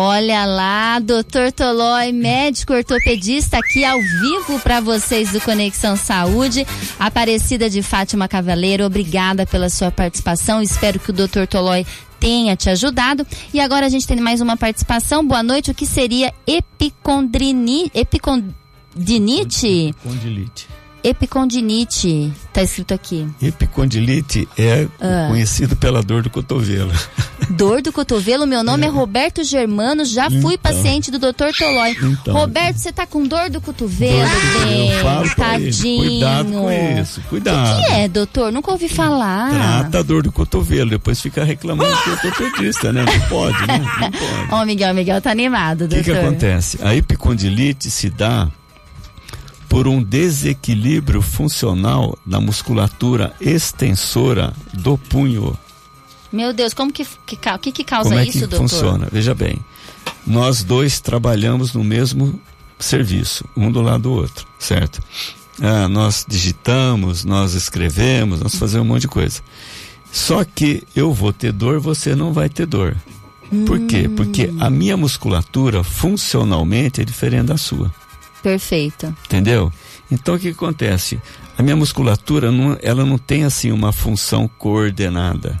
Olha 0.00 0.46
lá, 0.46 1.00
doutor 1.00 1.50
Tolói, 1.50 2.12
médico 2.12 2.72
ortopedista 2.72 3.58
aqui 3.58 3.84
ao 3.84 3.98
vivo 4.00 4.60
para 4.60 4.80
vocês 4.80 5.32
do 5.32 5.40
Conexão 5.40 5.96
Saúde. 5.96 6.64
Aparecida 7.00 7.68
de 7.68 7.82
Fátima 7.82 8.28
Cavaleiro, 8.28 8.84
obrigada 8.84 9.44
pela 9.44 9.68
sua 9.68 9.90
participação. 9.90 10.62
Espero 10.62 11.00
que 11.00 11.10
o 11.10 11.12
doutor 11.12 11.48
Tolói 11.48 11.84
tenha 12.20 12.54
te 12.54 12.70
ajudado. 12.70 13.26
E 13.52 13.58
agora 13.58 13.86
a 13.86 13.88
gente 13.88 14.06
tem 14.06 14.20
mais 14.20 14.40
uma 14.40 14.56
participação. 14.56 15.26
Boa 15.26 15.42
noite. 15.42 15.72
O 15.72 15.74
que 15.74 15.84
seria 15.84 16.32
epicondrini... 16.46 17.90
epicondinite? 17.92 19.92
Condilite. 20.00 20.68
Epicondinite. 21.02 22.32
Tá 22.52 22.62
escrito 22.62 22.94
aqui. 22.94 23.26
Epicondilite 23.42 24.48
é 24.56 24.86
Ah. 25.00 25.26
conhecido 25.28 25.74
pela 25.74 26.04
dor 26.04 26.22
do 26.22 26.30
cotovelo. 26.30 26.92
Dor 27.50 27.80
do 27.82 27.90
cotovelo, 27.92 28.46
meu 28.46 28.62
nome 28.62 28.86
é, 28.86 28.88
Roberto 28.90 29.42
Germano, 29.42 30.04
já 30.04 30.30
fui 30.30 30.54
Então. 30.54 30.58
paciente 30.58 31.10
do 31.10 31.18
Dr. 31.18 31.50
Tolói. 31.56 31.96
Então. 32.02 32.34
Roberto, 32.34 32.76
você 32.76 32.92
tá 32.92 33.06
com 33.06 33.26
dor 33.26 33.48
do 33.50 33.60
cotovelo, 33.60 34.28
bem? 34.64 34.90
Eu 34.92 35.02
falo 35.02 35.34
Tadinho. 35.34 35.98
cuidado 36.04 36.52
com 36.52 37.00
isso, 37.00 37.20
cuidado. 37.28 37.80
O 37.80 37.84
que 37.86 37.92
é, 37.92 38.08
doutor? 38.08 38.52
Nunca 38.52 38.70
ouvi 38.70 38.88
falar. 38.88 39.50
Trata 39.50 39.98
a 39.98 40.02
dor 40.02 40.22
do 40.22 40.30
cotovelo, 40.30 40.90
depois 40.90 41.20
fica 41.20 41.42
reclamando 41.42 41.96
que 42.02 42.10
é 42.10 42.12
ortopedista, 42.12 42.92
né? 42.92 43.04
Não 43.04 43.28
pode, 43.28 43.66
né? 43.66 43.78
Não 43.78 44.10
pode. 44.12 44.48
Ó, 44.52 44.62
o 44.62 44.66
Miguel, 44.66 44.94
Miguel 44.94 45.20
tá 45.22 45.30
animado, 45.30 45.82
O 45.84 45.88
doutor. 45.88 46.04
que, 46.04 46.12
que 46.12 46.16
acontece? 46.18 46.78
A 46.82 46.94
epicondilite 46.94 47.90
se 47.90 48.10
dá 48.10 48.48
por 49.70 49.88
um 49.88 50.02
desequilíbrio 50.02 51.22
funcional 51.22 52.16
da 52.26 52.40
musculatura 52.40 53.32
extensora 53.40 54.52
do 54.72 54.96
punho. 54.98 55.56
Meu 56.32 56.52
Deus, 56.52 56.74
como 56.74 56.92
que, 56.92 57.06
que, 57.26 57.36
que, 57.36 57.72
que 57.72 57.84
causa 57.84 58.10
como 58.10 58.20
é 58.20 58.24
isso, 58.24 58.32
que 58.32 58.46
doutor? 58.46 58.58
funciona? 58.58 59.08
Veja 59.10 59.34
bem, 59.34 59.58
nós 60.26 60.62
dois 60.62 61.00
trabalhamos 61.00 61.72
no 61.72 61.82
mesmo 61.82 62.40
serviço, 62.78 63.44
um 63.56 63.72
do 63.72 63.80
lado 63.80 64.02
do 64.04 64.12
outro, 64.12 64.46
certo? 64.58 65.00
Ah, 65.60 65.88
nós 65.88 66.24
digitamos, 66.28 67.24
nós 67.24 67.54
escrevemos, 67.54 68.40
nós 68.40 68.54
fazemos 68.54 68.86
um 68.86 68.88
monte 68.88 69.02
de 69.02 69.08
coisa. 69.08 69.40
Só 70.12 70.44
que 70.44 70.82
eu 70.94 71.12
vou 71.12 71.32
ter 71.32 71.52
dor, 71.52 71.80
você 71.80 72.14
não 72.14 72.32
vai 72.32 72.48
ter 72.48 72.66
dor. 72.66 72.96
Por 73.66 73.80
quê? 73.86 74.08
Porque 74.14 74.52
a 74.60 74.68
minha 74.68 74.96
musculatura 74.96 75.82
funcionalmente 75.82 77.00
é 77.00 77.04
diferente 77.04 77.46
da 77.46 77.56
sua. 77.56 77.92
Perfeito. 78.42 79.14
Entendeu? 79.24 79.72
Então 80.10 80.34
o 80.34 80.38
que 80.38 80.48
acontece? 80.48 81.20
A 81.56 81.62
minha 81.62 81.76
musculatura 81.76 82.52
não, 82.52 82.78
ela 82.82 83.04
não 83.04 83.18
tem 83.18 83.44
assim 83.44 83.72
uma 83.72 83.92
função 83.92 84.48
coordenada. 84.58 85.60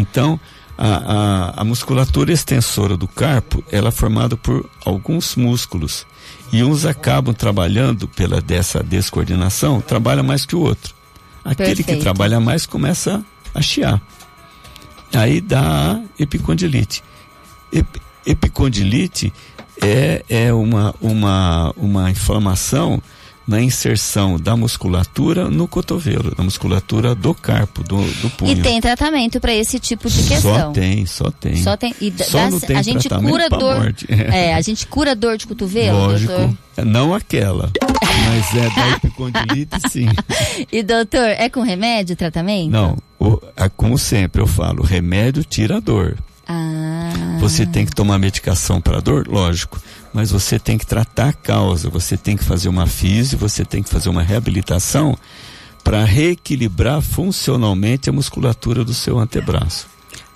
Então 0.00 0.40
a, 0.76 0.88
a, 0.88 1.60
a 1.60 1.64
musculatura 1.64 2.32
extensora 2.32 2.96
do 2.96 3.06
carpo 3.06 3.62
ela 3.70 3.88
é 3.88 3.92
formada 3.92 4.36
por 4.36 4.68
alguns 4.84 5.36
músculos 5.36 6.06
e 6.50 6.64
uns 6.64 6.86
acabam 6.86 7.34
trabalhando 7.34 8.08
pela 8.08 8.40
dessa 8.40 8.82
descoordenação 8.82 9.80
trabalha 9.80 10.22
mais 10.22 10.46
que 10.46 10.56
o 10.56 10.60
outro. 10.60 10.94
Aquele 11.44 11.76
Perfeito. 11.76 11.98
que 11.98 12.02
trabalha 12.02 12.40
mais 12.40 12.66
começa 12.66 13.22
a 13.54 13.60
chiar. 13.62 14.00
Aí 15.12 15.40
dá 15.40 15.92
a 15.92 16.00
epicondilite. 16.18 17.02
Ep, 17.72 18.00
epicondilite 18.24 19.32
é, 19.82 20.24
é 20.28 20.52
uma, 20.52 20.94
uma, 21.00 21.72
uma 21.76 22.10
inflamação 22.10 23.02
na 23.50 23.60
inserção 23.60 24.38
da 24.38 24.56
musculatura 24.56 25.50
no 25.50 25.66
cotovelo, 25.66 26.32
na 26.38 26.44
musculatura 26.44 27.16
do 27.16 27.34
carpo, 27.34 27.82
do, 27.82 27.96
do 28.22 28.30
punho. 28.30 28.52
E 28.52 28.62
tem 28.62 28.80
tratamento 28.80 29.40
para 29.40 29.52
esse 29.52 29.80
tipo 29.80 30.08
de 30.08 30.22
questão. 30.22 30.40
Só 30.54 30.70
tem, 30.70 31.04
só 31.04 31.30
tem. 31.32 31.56
Só 31.56 31.76
tem. 31.76 31.92
E 32.00 32.14
Só 32.22 32.38
dá- 32.38 32.50
não 32.50 32.60
tem 32.60 32.76
a 32.76 32.82
gente 32.82 33.08
cura 33.08 33.48
dor. 33.48 33.80
morte. 33.80 34.06
É, 34.30 34.54
a 34.54 34.60
gente 34.60 34.86
cura 34.86 35.16
dor 35.16 35.36
de 35.36 35.46
cotovelo, 35.48 35.98
Lógico. 35.98 36.32
doutor. 36.32 36.56
Não 36.86 37.12
aquela, 37.12 37.70
mas 37.82 38.54
é 38.54 38.70
da 38.70 38.90
epicondilite 38.96 39.90
sim. 39.90 40.06
E 40.70 40.82
doutor, 40.84 41.26
é 41.28 41.48
com 41.48 41.62
remédio 41.62 42.14
o 42.14 42.16
tratamento? 42.16 42.70
Não, 42.70 42.96
o, 43.18 43.40
é 43.56 43.68
como 43.68 43.98
sempre 43.98 44.40
eu 44.40 44.46
falo, 44.46 44.84
remédio 44.84 45.42
tira 45.42 45.78
a 45.78 45.80
dor. 45.80 46.16
Ah. 46.46 46.79
Você 47.40 47.64
tem 47.64 47.86
que 47.86 47.92
tomar 47.92 48.18
medicação 48.18 48.82
para 48.82 49.00
dor, 49.00 49.26
lógico, 49.26 49.80
mas 50.12 50.30
você 50.30 50.58
tem 50.58 50.76
que 50.76 50.84
tratar 50.84 51.30
a 51.30 51.32
causa, 51.32 51.88
você 51.88 52.14
tem 52.14 52.36
que 52.36 52.44
fazer 52.44 52.68
uma 52.68 52.86
físio, 52.86 53.38
você 53.38 53.64
tem 53.64 53.82
que 53.82 53.88
fazer 53.88 54.10
uma 54.10 54.22
reabilitação 54.22 55.16
para 55.82 56.04
reequilibrar 56.04 57.00
funcionalmente 57.00 58.10
a 58.10 58.12
musculatura 58.12 58.84
do 58.84 58.92
seu 58.92 59.18
antebraço. 59.18 59.88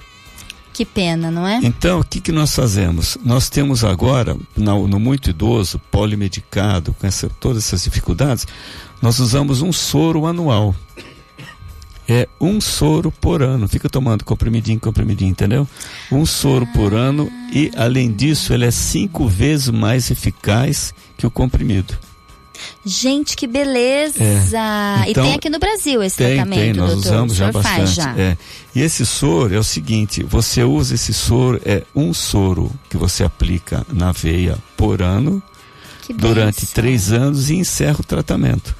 Que 0.71 0.85
pena, 0.85 1.29
não 1.29 1.45
é? 1.45 1.59
Então, 1.63 1.99
o 1.99 2.03
que, 2.03 2.21
que 2.21 2.31
nós 2.31 2.55
fazemos? 2.55 3.17
Nós 3.25 3.49
temos 3.49 3.83
agora, 3.83 4.37
no, 4.55 4.87
no 4.87 4.99
muito 4.99 5.31
idoso, 5.31 5.79
polimedicado, 5.91 6.93
com 6.93 7.05
essa, 7.05 7.27
todas 7.39 7.65
essas 7.65 7.83
dificuldades, 7.83 8.47
nós 9.01 9.19
usamos 9.19 9.61
um 9.61 9.73
soro 9.73 10.25
anual. 10.27 10.73
É 12.09 12.27
um 12.39 12.61
soro 12.61 13.11
por 13.11 13.41
ano. 13.43 13.67
Fica 13.67 13.89
tomando 13.89 14.23
comprimidinho, 14.23 14.79
comprimidinho, 14.79 15.31
entendeu? 15.31 15.67
Um 16.11 16.25
soro 16.25 16.65
por 16.67 16.93
ano 16.93 17.29
e, 17.51 17.69
além 17.75 18.11
disso, 18.11 18.53
ele 18.53 18.65
é 18.65 18.71
cinco 18.71 19.27
vezes 19.27 19.69
mais 19.69 20.09
eficaz 20.09 20.93
que 21.17 21.27
o 21.27 21.31
comprimido. 21.31 21.97
Gente, 22.85 23.35
que 23.35 23.45
beleza! 23.45 24.23
e 25.05 25.11
Então, 25.11 25.25
tem 25.25 25.33
aqui 25.35 25.49
no 25.49 25.59
Brasil 25.59 26.01
esse 26.01 26.17
Tem, 26.17 26.35
tratamento, 26.37 26.59
tem, 26.59 26.73
nós 26.73 26.93
doutor. 26.93 27.07
usamos 27.11 27.35
já 27.35 27.51
bastante. 27.51 27.75
faz 27.77 27.93
já. 27.93 28.17
É. 28.17 28.37
E 28.73 28.81
esse 28.81 29.05
soro 29.05 29.53
é 29.53 29.59
o 29.59 29.63
seguinte: 29.63 30.23
você 30.23 30.63
usa 30.63 30.95
esse 30.95 31.13
soro, 31.13 31.61
é 31.65 31.83
um 31.95 32.13
soro 32.15 32.71
que 32.89 32.97
você 32.97 33.23
aplica 33.23 33.85
na 33.93 34.11
veia 34.11 34.57
por 34.75 35.03
ano, 35.03 35.43
Que 36.01 36.13
durante 36.13 36.61
bênção. 36.61 36.73
três 36.73 37.11
anos 37.11 37.49
e 37.51 37.55
encerra 37.55 37.97
o 37.99 38.03
tratamento. 38.03 38.75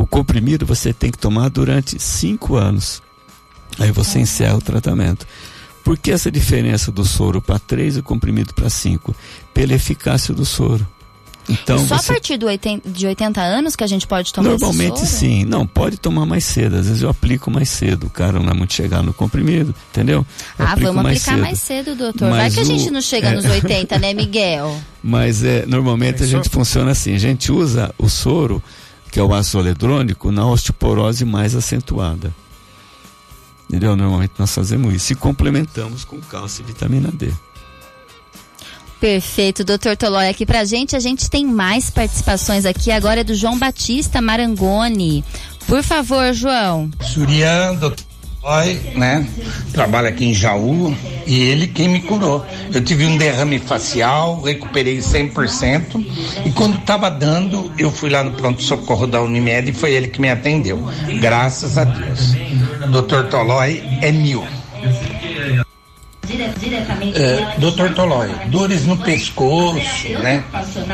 O 0.00 0.06
comprimido 0.06 0.64
você 0.64 0.94
tem 0.94 1.10
que 1.10 1.18
tomar 1.18 1.50
durante 1.50 2.00
cinco 2.00 2.56
anos. 2.56 3.02
Aí 3.78 3.92
você 3.92 4.18
Ah. 4.18 4.22
encerra 4.22 4.56
o 4.56 4.60
tratamento. 4.62 5.26
Por 5.84 5.98
que 5.98 6.10
essa 6.10 6.30
diferença 6.30 6.90
do 6.90 7.04
soro 7.04 7.42
para 7.42 7.58
três 7.58 7.96
e 7.96 8.00
o 8.00 8.02
comprimido 8.02 8.54
para 8.54 8.70
cinco? 8.70 9.14
Pela 9.52 9.74
eficácia 9.74 10.32
do 10.32 10.44
soro. 10.46 10.86
Então 11.48 11.78
Só 11.86 11.98
você 11.98 12.12
a 12.12 12.14
partir 12.14 12.36
do 12.38 12.46
80 12.46 12.88
de 12.88 13.06
80 13.06 13.40
anos 13.42 13.74
que 13.76 13.82
a 13.82 13.86
gente 13.86 14.06
pode 14.06 14.32
tomar 14.32 14.50
Normalmente 14.50 15.02
esse 15.02 15.06
soro? 15.06 15.18
sim. 15.18 15.44
Não, 15.44 15.66
pode 15.66 15.98
tomar 15.98 16.24
mais 16.24 16.44
cedo. 16.44 16.76
Às 16.76 16.86
vezes 16.86 17.02
eu 17.02 17.08
aplico 17.10 17.50
mais 17.50 17.68
cedo. 17.68 18.06
O 18.06 18.10
cara 18.10 18.38
não 18.40 18.50
é 18.50 18.54
muito 18.54 18.72
chegado 18.72 19.04
no 19.04 19.12
comprimido, 19.12 19.74
entendeu? 19.90 20.24
Eu 20.58 20.66
Ah, 20.66 20.74
vamos 20.76 21.04
aplicar 21.04 21.36
mais 21.36 21.58
cedo, 21.60 21.94
doutor. 21.94 22.30
Vai 22.30 22.38
Mas 22.44 22.54
que 22.54 22.60
a 22.60 22.64
gente 22.64 22.88
o- 22.88 22.92
não 22.92 23.00
chega 23.02 23.28
é. 23.28 23.32
nos 23.34 23.44
80, 23.50 23.98
né, 23.98 24.14
Miguel? 24.14 24.74
Mas 25.02 25.42
é, 25.44 25.66
normalmente 25.66 26.22
a 26.22 26.26
gente 26.26 26.48
funciona 26.48 26.90
assim. 26.92 27.14
A 27.14 27.18
gente 27.18 27.50
usa 27.52 27.92
o 27.98 28.08
soro, 28.08 28.62
que 29.10 29.18
é 29.18 29.22
o 29.22 29.34
ácido 29.34 29.58
oledrônico, 29.58 30.30
na 30.30 30.46
osteoporose 30.46 31.24
mais 31.24 31.54
acentuada. 31.54 32.34
Entendeu? 33.68 33.94
Normalmente 33.94 34.32
nós 34.38 34.54
fazemos 34.54 34.92
isso. 34.94 35.12
E 35.12 35.16
complementamos 35.16 36.04
com 36.04 36.20
cálcio 36.20 36.62
e 36.62 36.66
vitamina 36.66 37.10
D. 37.12 37.32
Perfeito, 39.00 39.64
doutor 39.64 39.96
Tolói 39.96 40.28
aqui 40.28 40.44
pra 40.44 40.64
gente. 40.64 40.94
A 40.94 41.00
gente 41.00 41.30
tem 41.30 41.46
mais 41.46 41.88
participações 41.88 42.66
aqui. 42.66 42.90
Agora 42.90 43.20
é 43.20 43.24
do 43.24 43.34
João 43.34 43.58
Batista 43.58 44.20
Marangoni. 44.20 45.24
Por 45.66 45.82
favor, 45.82 46.32
João. 46.34 46.90
Surian, 47.00 47.76
doutor 47.76 48.09
Roy, 48.42 48.80
né? 48.94 49.26
Trabalha 49.72 50.08
aqui 50.08 50.24
em 50.24 50.34
Jaú 50.34 50.96
e 51.26 51.42
ele 51.42 51.66
quem 51.66 51.88
me 51.88 52.00
curou. 52.00 52.44
Eu 52.72 52.82
tive 52.82 53.04
um 53.04 53.18
derrame 53.18 53.58
facial, 53.58 54.40
recuperei 54.40 54.98
100% 54.98 56.04
e 56.46 56.50
quando 56.52 56.78
estava 56.78 57.10
dando, 57.10 57.70
eu 57.76 57.90
fui 57.90 58.08
lá 58.08 58.24
no 58.24 58.32
pronto-socorro 58.32 59.06
da 59.06 59.20
Unimed 59.20 59.70
e 59.70 59.74
foi 59.74 59.92
ele 59.92 60.08
que 60.08 60.20
me 60.20 60.30
atendeu. 60.30 60.82
Graças 61.20 61.76
a 61.76 61.84
Deus. 61.84 62.34
Doutor 62.90 63.28
Tolói 63.28 63.82
é 64.00 64.10
mil. 64.10 64.42
É, 67.14 67.58
doutor 67.58 67.92
Tolói, 67.94 68.30
dores 68.48 68.86
no 68.86 68.96
pescoço, 68.96 70.08
né? 70.22 70.44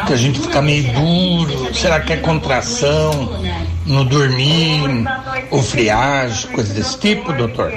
Que 0.07 0.13
a 0.13 0.17
gente 0.17 0.41
fica 0.41 0.63
meio 0.63 0.93
duro. 0.93 1.75
Será 1.75 2.01
que 2.01 2.13
é 2.13 2.17
contração 2.17 3.43
no 3.85 4.05
dormir 4.05 4.83
ou 5.51 5.63
friagem, 5.63 6.51
coisa 6.53 6.73
desse 6.73 6.99
tipo, 6.99 7.33
doutor? 7.33 7.73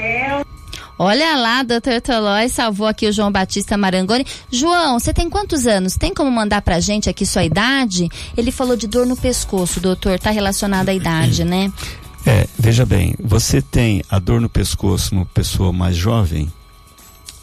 Olha 1.01 1.38
lá, 1.38 1.63
doutor 1.63 2.01
Tolói 2.01 2.50
salvou 2.50 2.86
aqui 2.86 3.08
o 3.08 3.12
João 3.13 3.32
Batista 3.32 3.78
Marangoni. 3.78 4.25
João, 4.51 5.00
você 5.00 5.13
tem 5.13 5.30
quantos 5.30 5.66
anos? 5.66 5.96
Tem 5.96 6.13
como 6.13 6.30
mandar 6.30 6.62
pra 6.62 6.82
gente 6.82 7.10
aqui 7.10 7.25
sua 7.25 7.46
idade? 7.46 8.10
Ele 8.36 8.51
falou 8.51 8.75
de 8.75 8.86
dor 8.86 9.06
no 9.06 9.16
pescoço, 9.16 9.80
doutor. 9.80 10.20
Tá 10.20 10.30
relacionado 10.30 10.89
à 10.89 10.94
idade, 10.94 11.46
né? 11.46 11.72
É, 12.25 12.46
veja 12.58 12.86
bem, 12.86 13.16
você 13.18 13.62
tem 13.62 14.04
a 14.10 14.20
dor 14.20 14.42
no 14.42 14.50
pescoço 14.50 15.16
numa 15.16 15.25
pessoa 15.25 15.72
mais 15.72 15.96
jovem, 15.96 16.51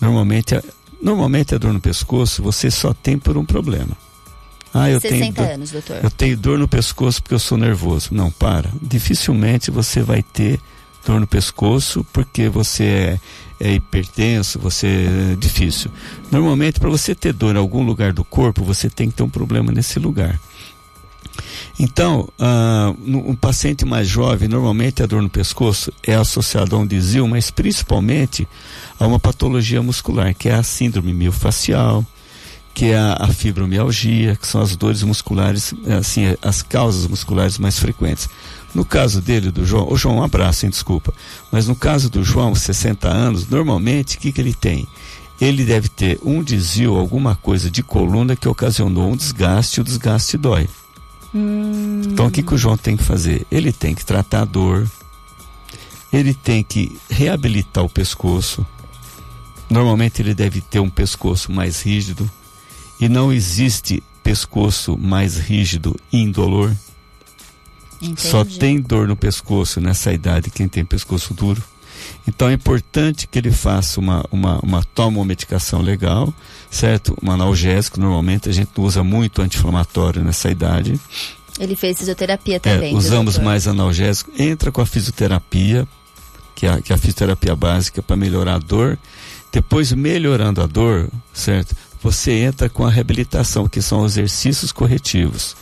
normalmente, 0.00 0.54
a, 0.54 0.62
normalmente 1.00 1.54
a 1.54 1.58
dor 1.58 1.72
no 1.72 1.80
pescoço 1.80 2.42
você 2.42 2.70
só 2.70 2.92
tem 2.92 3.18
por 3.18 3.36
um 3.36 3.44
problema. 3.44 3.96
Ah, 4.72 4.90
eu 4.90 5.00
60 5.00 5.18
tenho 5.18 5.32
dor, 5.32 5.54
anos, 5.54 5.70
doutor. 5.70 6.00
Eu 6.02 6.10
tenho 6.10 6.36
dor 6.36 6.58
no 6.58 6.68
pescoço 6.68 7.22
porque 7.22 7.34
eu 7.34 7.38
sou 7.38 7.56
nervoso. 7.56 8.10
Não, 8.12 8.30
para. 8.30 8.70
Dificilmente 8.82 9.70
você 9.70 10.02
vai 10.02 10.22
ter 10.22 10.60
dor 11.06 11.20
no 11.20 11.26
pescoço 11.26 12.04
porque 12.12 12.48
você 12.48 12.84
é, 12.84 13.68
é 13.68 13.72
hipertenso, 13.74 14.58
você 14.58 15.08
é 15.32 15.36
difícil. 15.36 15.90
Normalmente, 16.30 16.78
para 16.78 16.90
você 16.90 17.14
ter 17.14 17.32
dor 17.32 17.54
em 17.54 17.58
algum 17.58 17.82
lugar 17.82 18.12
do 18.12 18.24
corpo, 18.24 18.62
você 18.64 18.90
tem 18.90 19.08
que 19.08 19.16
ter 19.16 19.22
um 19.22 19.30
problema 19.30 19.72
nesse 19.72 19.98
lugar. 19.98 20.38
Então, 21.78 22.28
uh, 22.40 22.96
um 23.06 23.34
paciente 23.34 23.84
mais 23.84 24.08
jovem, 24.08 24.48
normalmente 24.48 25.02
a 25.02 25.06
dor 25.06 25.20
no 25.20 25.28
pescoço 25.28 25.92
é 26.02 26.14
associada 26.14 26.74
a 26.74 26.78
um 26.78 26.86
desvio, 26.86 27.28
mas 27.28 27.50
principalmente 27.50 28.48
a 28.98 29.06
uma 29.06 29.20
patologia 29.20 29.82
muscular, 29.82 30.34
que 30.34 30.48
é 30.48 30.54
a 30.54 30.62
síndrome 30.62 31.12
miofascial, 31.12 32.04
que 32.72 32.86
é 32.86 32.98
a, 32.98 33.18
a 33.20 33.28
fibromialgia, 33.28 34.36
que 34.36 34.46
são 34.46 34.62
as 34.62 34.74
dores 34.74 35.02
musculares, 35.02 35.74
assim, 35.98 36.34
as 36.40 36.62
causas 36.62 37.06
musculares 37.06 37.58
mais 37.58 37.78
frequentes. 37.78 38.26
No 38.74 38.84
caso 38.84 39.20
dele, 39.20 39.50
do 39.50 39.64
João, 39.64 39.90
o 39.90 39.96
João, 39.98 40.16
um 40.16 40.22
abraço, 40.22 40.64
hein, 40.64 40.70
desculpa, 40.70 41.12
mas 41.52 41.66
no 41.66 41.76
caso 41.76 42.08
do 42.08 42.24
João, 42.24 42.54
60 42.54 43.06
anos, 43.06 43.46
normalmente, 43.46 44.16
o 44.16 44.20
que, 44.20 44.32
que 44.32 44.40
ele 44.40 44.54
tem? 44.54 44.86
Ele 45.38 45.62
deve 45.62 45.90
ter 45.90 46.18
um 46.24 46.42
desvio, 46.42 46.96
alguma 46.96 47.34
coisa 47.34 47.70
de 47.70 47.82
coluna 47.82 48.34
que 48.34 48.48
ocasionou 48.48 49.10
um 49.10 49.16
desgaste, 49.16 49.78
e 49.78 49.80
o 49.82 49.84
desgaste 49.84 50.38
dói. 50.38 50.66
Hum. 51.36 52.00
Então 52.06 52.26
o 52.26 52.30
que, 52.30 52.42
que 52.42 52.54
o 52.54 52.58
João 52.58 52.78
tem 52.78 52.96
que 52.96 53.04
fazer? 53.04 53.46
Ele 53.50 53.70
tem 53.70 53.94
que 53.94 54.04
tratar 54.04 54.40
a 54.40 54.44
dor, 54.46 54.90
ele 56.10 56.32
tem 56.32 56.62
que 56.62 56.98
reabilitar 57.10 57.84
o 57.84 57.90
pescoço. 57.90 58.66
Normalmente 59.68 60.22
ele 60.22 60.34
deve 60.34 60.62
ter 60.62 60.80
um 60.80 60.88
pescoço 60.88 61.52
mais 61.52 61.82
rígido 61.82 62.30
e 62.98 63.06
não 63.08 63.30
existe 63.30 64.02
pescoço 64.22 64.96
mais 64.96 65.36
rígido 65.36 65.94
e 66.10 66.18
indolor. 66.18 66.74
Entendi. 68.00 68.20
Só 68.22 68.44
tem 68.44 68.80
dor 68.80 69.06
no 69.06 69.16
pescoço 69.16 69.80
nessa 69.80 70.12
idade 70.12 70.50
quem 70.50 70.68
tem 70.68 70.84
pescoço 70.84 71.34
duro. 71.34 71.62
Então 72.26 72.48
é 72.48 72.52
importante 72.52 73.26
que 73.26 73.38
ele 73.38 73.50
faça 73.50 74.00
uma, 74.00 74.24
uma, 74.30 74.58
uma 74.60 74.84
toma 74.84 75.18
uma 75.18 75.24
medicação 75.24 75.80
legal, 75.80 76.32
certo? 76.70 77.16
Um 77.22 77.30
analgésico, 77.30 78.00
normalmente 78.00 78.48
a 78.48 78.52
gente 78.52 78.70
usa 78.76 79.02
muito 79.04 79.40
anti-inflamatório 79.40 80.22
nessa 80.22 80.50
idade. 80.50 80.98
Ele 81.58 81.76
fez 81.76 81.98
fisioterapia 81.98 82.60
também. 82.60 82.92
É, 82.92 82.96
usamos 82.96 83.34
doutor. 83.34 83.44
mais 83.44 83.66
analgésico. 83.66 84.30
Entra 84.38 84.70
com 84.70 84.80
a 84.80 84.86
fisioterapia, 84.86 85.86
que 86.54 86.66
é 86.66 86.70
a, 86.70 86.80
que 86.80 86.92
é 86.92 86.94
a 86.94 86.98
fisioterapia 86.98 87.56
básica, 87.56 88.02
para 88.02 88.16
melhorar 88.16 88.54
a 88.54 88.58
dor. 88.58 88.98
Depois, 89.50 89.92
melhorando 89.92 90.60
a 90.60 90.66
dor, 90.66 91.08
certo? 91.32 91.74
Você 92.02 92.32
entra 92.32 92.68
com 92.68 92.84
a 92.84 92.90
reabilitação, 92.90 93.68
que 93.68 93.80
são 93.80 94.04
exercícios 94.04 94.70
corretivos. 94.70 95.56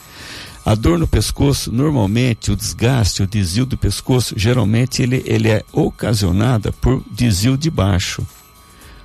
A 0.64 0.75
dor 0.75 0.99
no 0.99 1.06
pescoço, 1.06 1.71
normalmente, 1.71 2.50
o 2.50 2.56
desgaste, 2.56 3.23
o 3.23 3.26
desvio 3.26 3.66
do 3.66 3.76
pescoço, 3.76 4.35
geralmente 4.35 5.02
ele, 5.02 5.23
ele 5.26 5.50
é 5.50 5.62
ocasionada 5.71 6.73
por 6.73 7.02
desvio 7.11 7.54
de 7.54 7.71
baixo. 7.71 8.26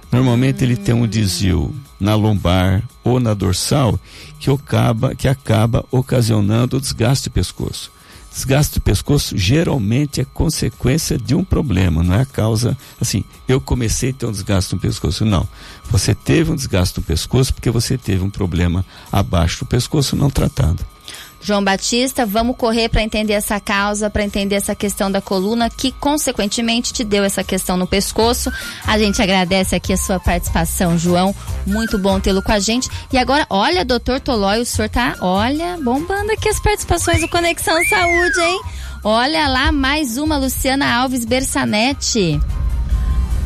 Normalmente 0.09 0.63
ele 0.63 0.77
tem 0.77 0.95
um 0.95 1.05
desvio 1.05 1.75
na 1.99 2.15
lombar 2.15 2.81
ou 3.03 3.19
na 3.19 3.33
dorsal 3.33 3.99
que 4.39 4.49
acaba, 4.49 5.13
que 5.13 5.27
acaba 5.27 5.85
ocasionando 5.91 6.77
o 6.77 6.81
desgaste 6.81 7.29
do 7.29 7.33
pescoço. 7.33 7.91
Desgaste 8.31 8.75
do 8.75 8.81
pescoço 8.81 9.37
geralmente 9.37 10.21
é 10.21 10.25
consequência 10.25 11.17
de 11.17 11.35
um 11.35 11.43
problema, 11.43 12.03
não 12.03 12.15
é 12.15 12.21
a 12.21 12.25
causa. 12.25 12.77
Assim, 13.01 13.23
eu 13.49 13.59
comecei 13.59 14.11
a 14.11 14.13
ter 14.13 14.25
um 14.25 14.31
desgaste 14.31 14.73
no 14.73 14.79
pescoço. 14.79 15.25
Não. 15.25 15.45
Você 15.91 16.15
teve 16.15 16.51
um 16.51 16.55
desgaste 16.55 16.97
no 16.97 17.03
pescoço 17.03 17.53
porque 17.53 17.69
você 17.69 17.97
teve 17.97 18.23
um 18.23 18.29
problema 18.29 18.85
abaixo 19.11 19.59
do 19.59 19.65
pescoço 19.65 20.15
não 20.15 20.29
tratado. 20.29 20.85
João 21.41 21.63
Batista, 21.63 22.25
vamos 22.25 22.57
correr 22.57 22.89
para 22.89 23.01
entender 23.01 23.33
essa 23.33 23.59
causa, 23.59 24.09
para 24.09 24.23
entender 24.23 24.55
essa 24.55 24.75
questão 24.75 25.09
da 25.09 25.21
coluna, 25.21 25.69
que 25.69 25.91
consequentemente 25.91 26.91
te 26.91 27.03
deu 27.03 27.23
essa 27.23 27.43
questão 27.43 27.77
no 27.77 27.87
pescoço. 27.87 28.51
A 28.85 28.99
gente 28.99 29.21
agradece 29.21 29.75
aqui 29.75 29.93
a 29.93 29.97
sua 29.97 30.19
participação, 30.19 30.97
João. 30.97 31.33
Muito 31.65 31.97
bom 31.97 32.19
tê-lo 32.19 32.41
com 32.41 32.51
a 32.51 32.59
gente. 32.59 32.89
E 33.11 33.17
agora, 33.17 33.45
olha, 33.49 33.85
doutor 33.85 34.19
Tolói, 34.19 34.59
o 34.59 34.65
senhor 34.65 34.89
tá, 34.89 35.15
olha, 35.21 35.77
bombando 35.81 36.31
aqui 36.31 36.49
as 36.49 36.59
participações 36.59 37.21
do 37.21 37.29
Conexão 37.29 37.77
Saúde, 37.85 38.39
hein? 38.41 38.61
Olha 39.03 39.47
lá, 39.47 39.71
mais 39.71 40.17
uma, 40.17 40.37
Luciana 40.37 40.93
Alves 40.93 41.23
Bersanetti. 41.23 42.39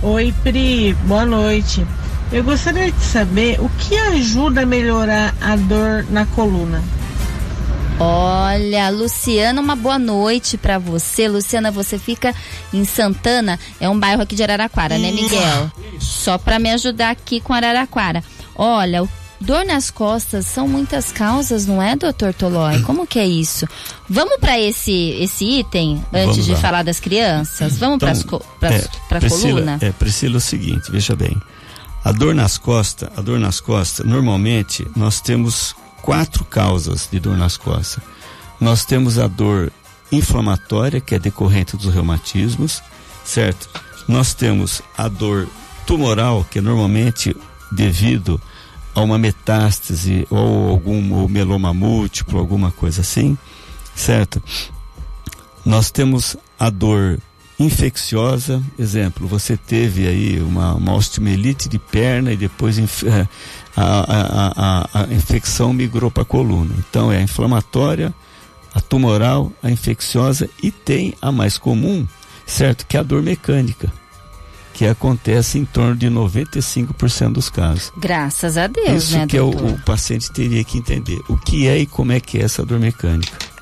Oi, 0.01 0.34
Pri, 0.41 0.93
boa 1.06 1.25
noite. 1.25 1.86
Eu 2.32 2.43
gostaria 2.43 2.91
de 2.91 3.03
saber 3.03 3.62
o 3.62 3.69
que 3.69 3.95
ajuda 3.95 4.63
a 4.63 4.65
melhorar 4.65 5.36
a 5.39 5.56
dor 5.56 6.03
na 6.10 6.25
coluna. 6.25 6.84
Olha, 8.04 8.89
Luciana, 8.89 9.62
uma 9.62 9.76
boa 9.76 9.98
noite 9.98 10.58
para 10.58 10.78
você. 10.78 11.28
Luciana, 11.28 11.72
você 11.72 11.98
fica 11.98 12.36
em 12.74 12.84
Santana, 12.84 13.58
é 13.80 13.88
um 13.88 13.98
bairro 13.98 14.22
aqui 14.22 14.36
de 14.36 14.44
Araraquara, 14.44 14.98
né, 14.98 15.10
Miguel? 15.12 15.72
Só 16.00 16.38
para 16.38 16.60
me 16.60 16.70
ajudar 16.72 17.12
aqui 17.12 17.39
com 17.39 17.54
Araraquara. 17.54 18.22
Olha, 18.56 19.08
dor 19.39 19.66
nas 19.66 19.89
costas 19.89 20.46
são 20.46 20.68
muitas 20.68 21.13
causas, 21.13 21.66
não 21.66 21.82
é, 21.82 21.96
doutor 21.96 22.34
Tolói? 22.34 22.82
Como 22.84 23.08
que 23.08 23.20
é 23.20 23.26
isso? 23.26 23.66
Vamos 24.10 24.38
para 24.38 24.60
esse 24.60 24.92
esse 25.20 25.46
item 25.60 26.04
antes 26.12 26.28
Vamos 26.28 26.46
de 26.46 26.52
lá. 26.52 26.58
falar 26.58 26.84
das 26.84 27.00
crianças? 27.00 27.78
Vamos 27.78 27.96
então, 28.04 28.42
para 28.60 28.76
é, 28.76 29.26
a 29.26 29.30
coluna? 29.30 29.78
É, 29.80 29.92
Priscila, 29.92 30.36
é 30.36 30.38
o 30.38 30.42
seguinte, 30.42 30.92
veja 30.92 31.16
bem. 31.16 31.42
A 32.04 32.12
dor 32.12 32.36
nas 32.36 32.58
costas, 32.58 33.10
a 33.18 33.22
dor 33.22 33.39
nas 33.39 33.62
costas, 33.62 34.06
normalmente 34.06 34.86
nós 34.94 35.22
temos 35.22 35.74
quatro 36.04 36.44
causas 36.44 37.08
de 37.10 37.18
dor 37.18 37.38
nas 37.38 37.58
costas. 37.58 38.04
Nós 38.60 38.86
temos 38.86 39.18
a 39.18 39.26
dor 39.26 39.72
inflamatória, 40.12 41.02
que 41.02 41.16
é 41.16 41.20
decorrente 41.20 41.76
dos 41.78 41.92
reumatismos, 41.92 42.84
certo? 43.24 43.70
Nós 44.08 44.34
temos 44.34 44.82
a 44.98 45.08
dor 45.08 45.48
tumoral, 45.88 46.46
que 46.52 46.60
é 46.60 46.62
normalmente 46.62 47.36
devido 47.72 48.39
a 48.94 49.02
uma 49.02 49.18
metástase 49.18 50.28
ou 50.30 50.70
algum 50.70 51.13
ou 51.13 51.28
meloma 51.28 51.74
múltiplo, 51.74 52.38
alguma 52.38 52.70
coisa 52.70 53.02
assim, 53.02 53.38
certo? 53.96 54.44
Nós 55.66 55.89
temos 55.89 56.36
a 56.60 56.70
dor 56.70 57.18
infecciosa, 57.63 58.62
exemplo, 58.78 59.28
você 59.28 59.58
teve 59.58 60.08
aí 60.08 60.39
uma, 60.41 60.73
uma 60.76 60.93
osteomielite 60.93 61.69
de 61.69 61.80
perna 61.80 62.32
e 62.32 62.38
depois 62.38 62.78
eh, 62.78 63.28
a, 63.76 63.84
a, 63.84 64.54
a, 64.56 65.04
a 65.04 65.13
infecção 65.13 65.73
migrou 65.73 66.12
para 66.12 66.23
a 66.23 66.26
coluna. 66.26 66.73
Então 66.78 67.12
é 67.12 67.17
a 67.17 67.21
inflamatória, 67.21 68.13
a 68.73 68.82
tumoral, 68.82 69.52
a 69.62 69.69
infecciosa 69.69 70.49
e 70.62 70.71
tem 70.71 71.13
a 71.21 71.32
mais 71.32 71.58
comum, 71.58 72.08
certo? 72.45 72.86
Que 72.86 72.97
é 72.97 72.99
a 72.99 73.04
dor 73.04 73.21
mecânica, 73.21 73.91
que 74.73 74.86
acontece 74.86 75.58
em 75.60 75.65
torno 75.65 75.95
de 75.95 76.08
95% 76.08 77.34
dos 77.34 77.49
casos. 77.49 77.91
Graças 77.97 78.58
a 78.58 78.67
Deus, 78.67 79.04
Isso 79.04 79.17
né, 79.17 79.28
que 79.28 79.38
é 79.38 79.41
o, 79.41 79.49
o 79.49 79.80
paciente 79.82 80.32
teria 80.32 80.63
que 80.63 80.78
entender. 80.78 81.19
O 81.30 81.38
que 81.38 81.67
é 81.67 81.78
e 81.78 81.86
como 81.86 82.12
é 82.12 82.19
que 82.19 82.38
é 82.38 82.41
essa 82.43 82.65
dor 82.65 82.80
mecânica. 82.80 83.53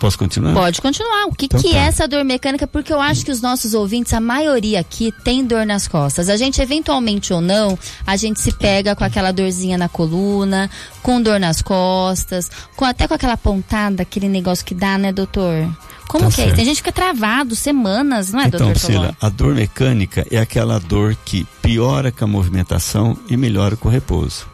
Posso 0.00 0.18
continuar? 0.18 0.54
Pode 0.54 0.80
continuar. 0.80 1.26
O 1.26 1.34
que, 1.34 1.44
então, 1.44 1.60
que 1.60 1.72
tá. 1.72 1.76
é 1.76 1.80
essa 1.80 2.08
dor 2.08 2.24
mecânica? 2.24 2.66
Porque 2.66 2.90
eu 2.90 2.98
acho 2.98 3.22
que 3.22 3.30
os 3.30 3.42
nossos 3.42 3.74
ouvintes, 3.74 4.14
a 4.14 4.20
maioria 4.20 4.80
aqui, 4.80 5.12
tem 5.22 5.44
dor 5.44 5.66
nas 5.66 5.86
costas. 5.86 6.30
A 6.30 6.38
gente, 6.38 6.60
eventualmente 6.60 7.34
ou 7.34 7.42
não, 7.42 7.78
a 8.06 8.16
gente 8.16 8.40
se 8.40 8.50
pega 8.50 8.96
com 8.96 9.04
aquela 9.04 9.30
dorzinha 9.30 9.76
na 9.76 9.90
coluna, 9.90 10.70
com 11.02 11.20
dor 11.20 11.38
nas 11.38 11.60
costas, 11.60 12.50
com 12.74 12.86
até 12.86 13.06
com 13.06 13.12
aquela 13.12 13.36
pontada, 13.36 14.02
aquele 14.02 14.26
negócio 14.26 14.64
que 14.64 14.74
dá, 14.74 14.96
né, 14.96 15.12
doutor? 15.12 15.68
Como 16.08 16.24
tá 16.24 16.30
que 16.30 16.36
certo. 16.36 16.52
é? 16.52 16.56
Tem 16.56 16.64
gente 16.64 16.82
que 16.82 16.88
fica 16.88 16.92
travado 16.92 17.54
semanas, 17.54 18.32
não 18.32 18.40
é, 18.40 18.46
então, 18.46 18.58
doutor? 18.58 18.80
Priscila, 18.80 19.16
a 19.20 19.28
dor 19.28 19.54
mecânica 19.54 20.26
é 20.30 20.38
aquela 20.38 20.80
dor 20.80 21.14
que 21.26 21.46
piora 21.60 22.10
com 22.10 22.24
a 22.24 22.26
movimentação 22.26 23.18
e 23.28 23.36
melhora 23.36 23.76
com 23.76 23.88
o 23.88 23.92
repouso. 23.92 24.48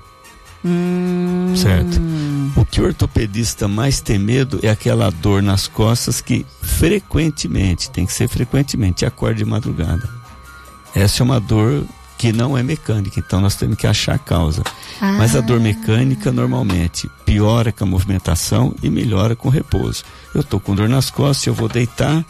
Hum. 0.66 1.54
Certo? 1.54 2.00
O 2.56 2.64
que 2.64 2.80
o 2.80 2.84
ortopedista 2.84 3.68
mais 3.68 4.00
tem 4.00 4.18
medo 4.18 4.58
é 4.62 4.68
aquela 4.68 5.10
dor 5.10 5.42
nas 5.42 5.68
costas 5.68 6.20
que 6.20 6.44
frequentemente, 6.60 7.90
tem 7.90 8.04
que 8.04 8.12
ser 8.12 8.28
frequentemente, 8.28 9.06
acorda 9.06 9.36
de 9.36 9.44
madrugada. 9.44 10.08
Essa 10.94 11.22
é 11.22 11.24
uma 11.24 11.38
dor 11.38 11.84
que 12.18 12.32
não 12.32 12.56
é 12.56 12.62
mecânica, 12.62 13.20
então 13.20 13.40
nós 13.40 13.56
temos 13.56 13.76
que 13.76 13.86
achar 13.86 14.14
a 14.14 14.18
causa. 14.18 14.62
Ah. 15.00 15.12
Mas 15.12 15.36
a 15.36 15.40
dor 15.40 15.60
mecânica 15.60 16.32
normalmente 16.32 17.10
piora 17.24 17.70
com 17.70 17.84
a 17.84 17.86
movimentação 17.86 18.74
e 18.82 18.88
melhora 18.88 19.36
com 19.36 19.48
o 19.48 19.50
repouso. 19.50 20.02
Eu 20.34 20.40
estou 20.40 20.58
com 20.58 20.74
dor 20.74 20.88
nas 20.88 21.10
costas, 21.10 21.46
eu 21.46 21.54
vou 21.54 21.68
deitar, 21.68 22.24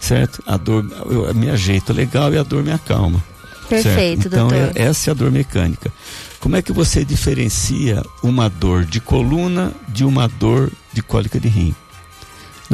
certo? 0.00 0.42
A 0.46 0.56
dor 0.56 0.86
eu 1.10 1.34
me 1.34 1.50
ajeito 1.50 1.92
legal 1.92 2.32
e 2.32 2.38
a 2.38 2.42
dor 2.42 2.62
me 2.62 2.72
acalma. 2.72 3.22
Perfeito, 3.68 4.22
certo? 4.22 4.26
Então, 4.26 4.48
doutor. 4.48 4.76
É, 4.76 4.82
essa 4.82 5.10
é 5.10 5.12
a 5.12 5.14
dor 5.14 5.30
mecânica. 5.30 5.92
Como 6.40 6.56
é 6.56 6.62
que 6.62 6.72
você 6.72 7.04
diferencia 7.04 8.02
uma 8.22 8.48
dor 8.48 8.84
de 8.84 9.00
coluna 9.00 9.72
de 9.88 10.04
uma 10.04 10.28
dor 10.28 10.70
de 10.92 11.02
cólica 11.02 11.40
de 11.40 11.48
rim? 11.48 11.74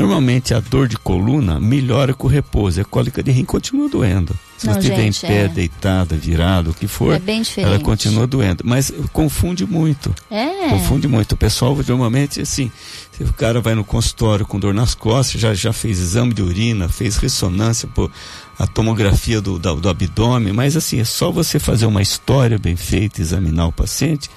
Normalmente 0.00 0.54
a 0.54 0.60
dor 0.60 0.88
de 0.88 0.96
coluna 0.96 1.60
melhora 1.60 2.14
com 2.14 2.26
o 2.26 2.30
repouso, 2.30 2.80
a 2.80 2.84
cólica 2.84 3.22
de 3.22 3.30
rim 3.30 3.44
continua 3.44 3.88
doendo. 3.88 4.34
Se 4.56 4.66
Não, 4.66 4.74
você 4.74 4.80
estiver 4.80 5.06
em 5.06 5.12
pé, 5.12 5.44
é. 5.44 5.48
deitada, 5.48 6.16
virado, 6.16 6.70
o 6.70 6.74
que 6.74 6.86
for, 6.86 7.14
É 7.14 7.62
ela 7.62 7.78
continua 7.78 8.26
doendo. 8.26 8.62
Mas 8.66 8.92
confunde 9.12 9.64
muito. 9.64 10.14
É. 10.30 10.68
Confunde 10.68 11.08
muito. 11.08 11.32
O 11.32 11.36
pessoal 11.36 11.76
normalmente 11.86 12.40
assim, 12.40 12.70
se 13.12 13.22
o 13.24 13.32
cara 13.32 13.60
vai 13.60 13.74
no 13.74 13.84
consultório 13.84 14.46
com 14.46 14.58
dor 14.58 14.74
nas 14.74 14.94
costas, 14.94 15.40
já, 15.40 15.54
já 15.54 15.72
fez 15.72 15.98
exame 15.98 16.34
de 16.34 16.42
urina, 16.42 16.88
fez 16.88 17.16
ressonância, 17.16 17.88
pô, 17.88 18.10
a 18.58 18.66
tomografia 18.66 19.40
do, 19.40 19.58
do, 19.58 19.74
do 19.76 19.88
abdômen, 19.88 20.52
mas 20.52 20.76
assim, 20.76 21.00
é 21.00 21.04
só 21.04 21.30
você 21.30 21.58
fazer 21.58 21.86
uma 21.86 22.02
história 22.02 22.58
bem 22.58 22.76
feita, 22.76 23.20
examinar 23.20 23.66
o 23.66 23.72
paciente, 23.72 24.30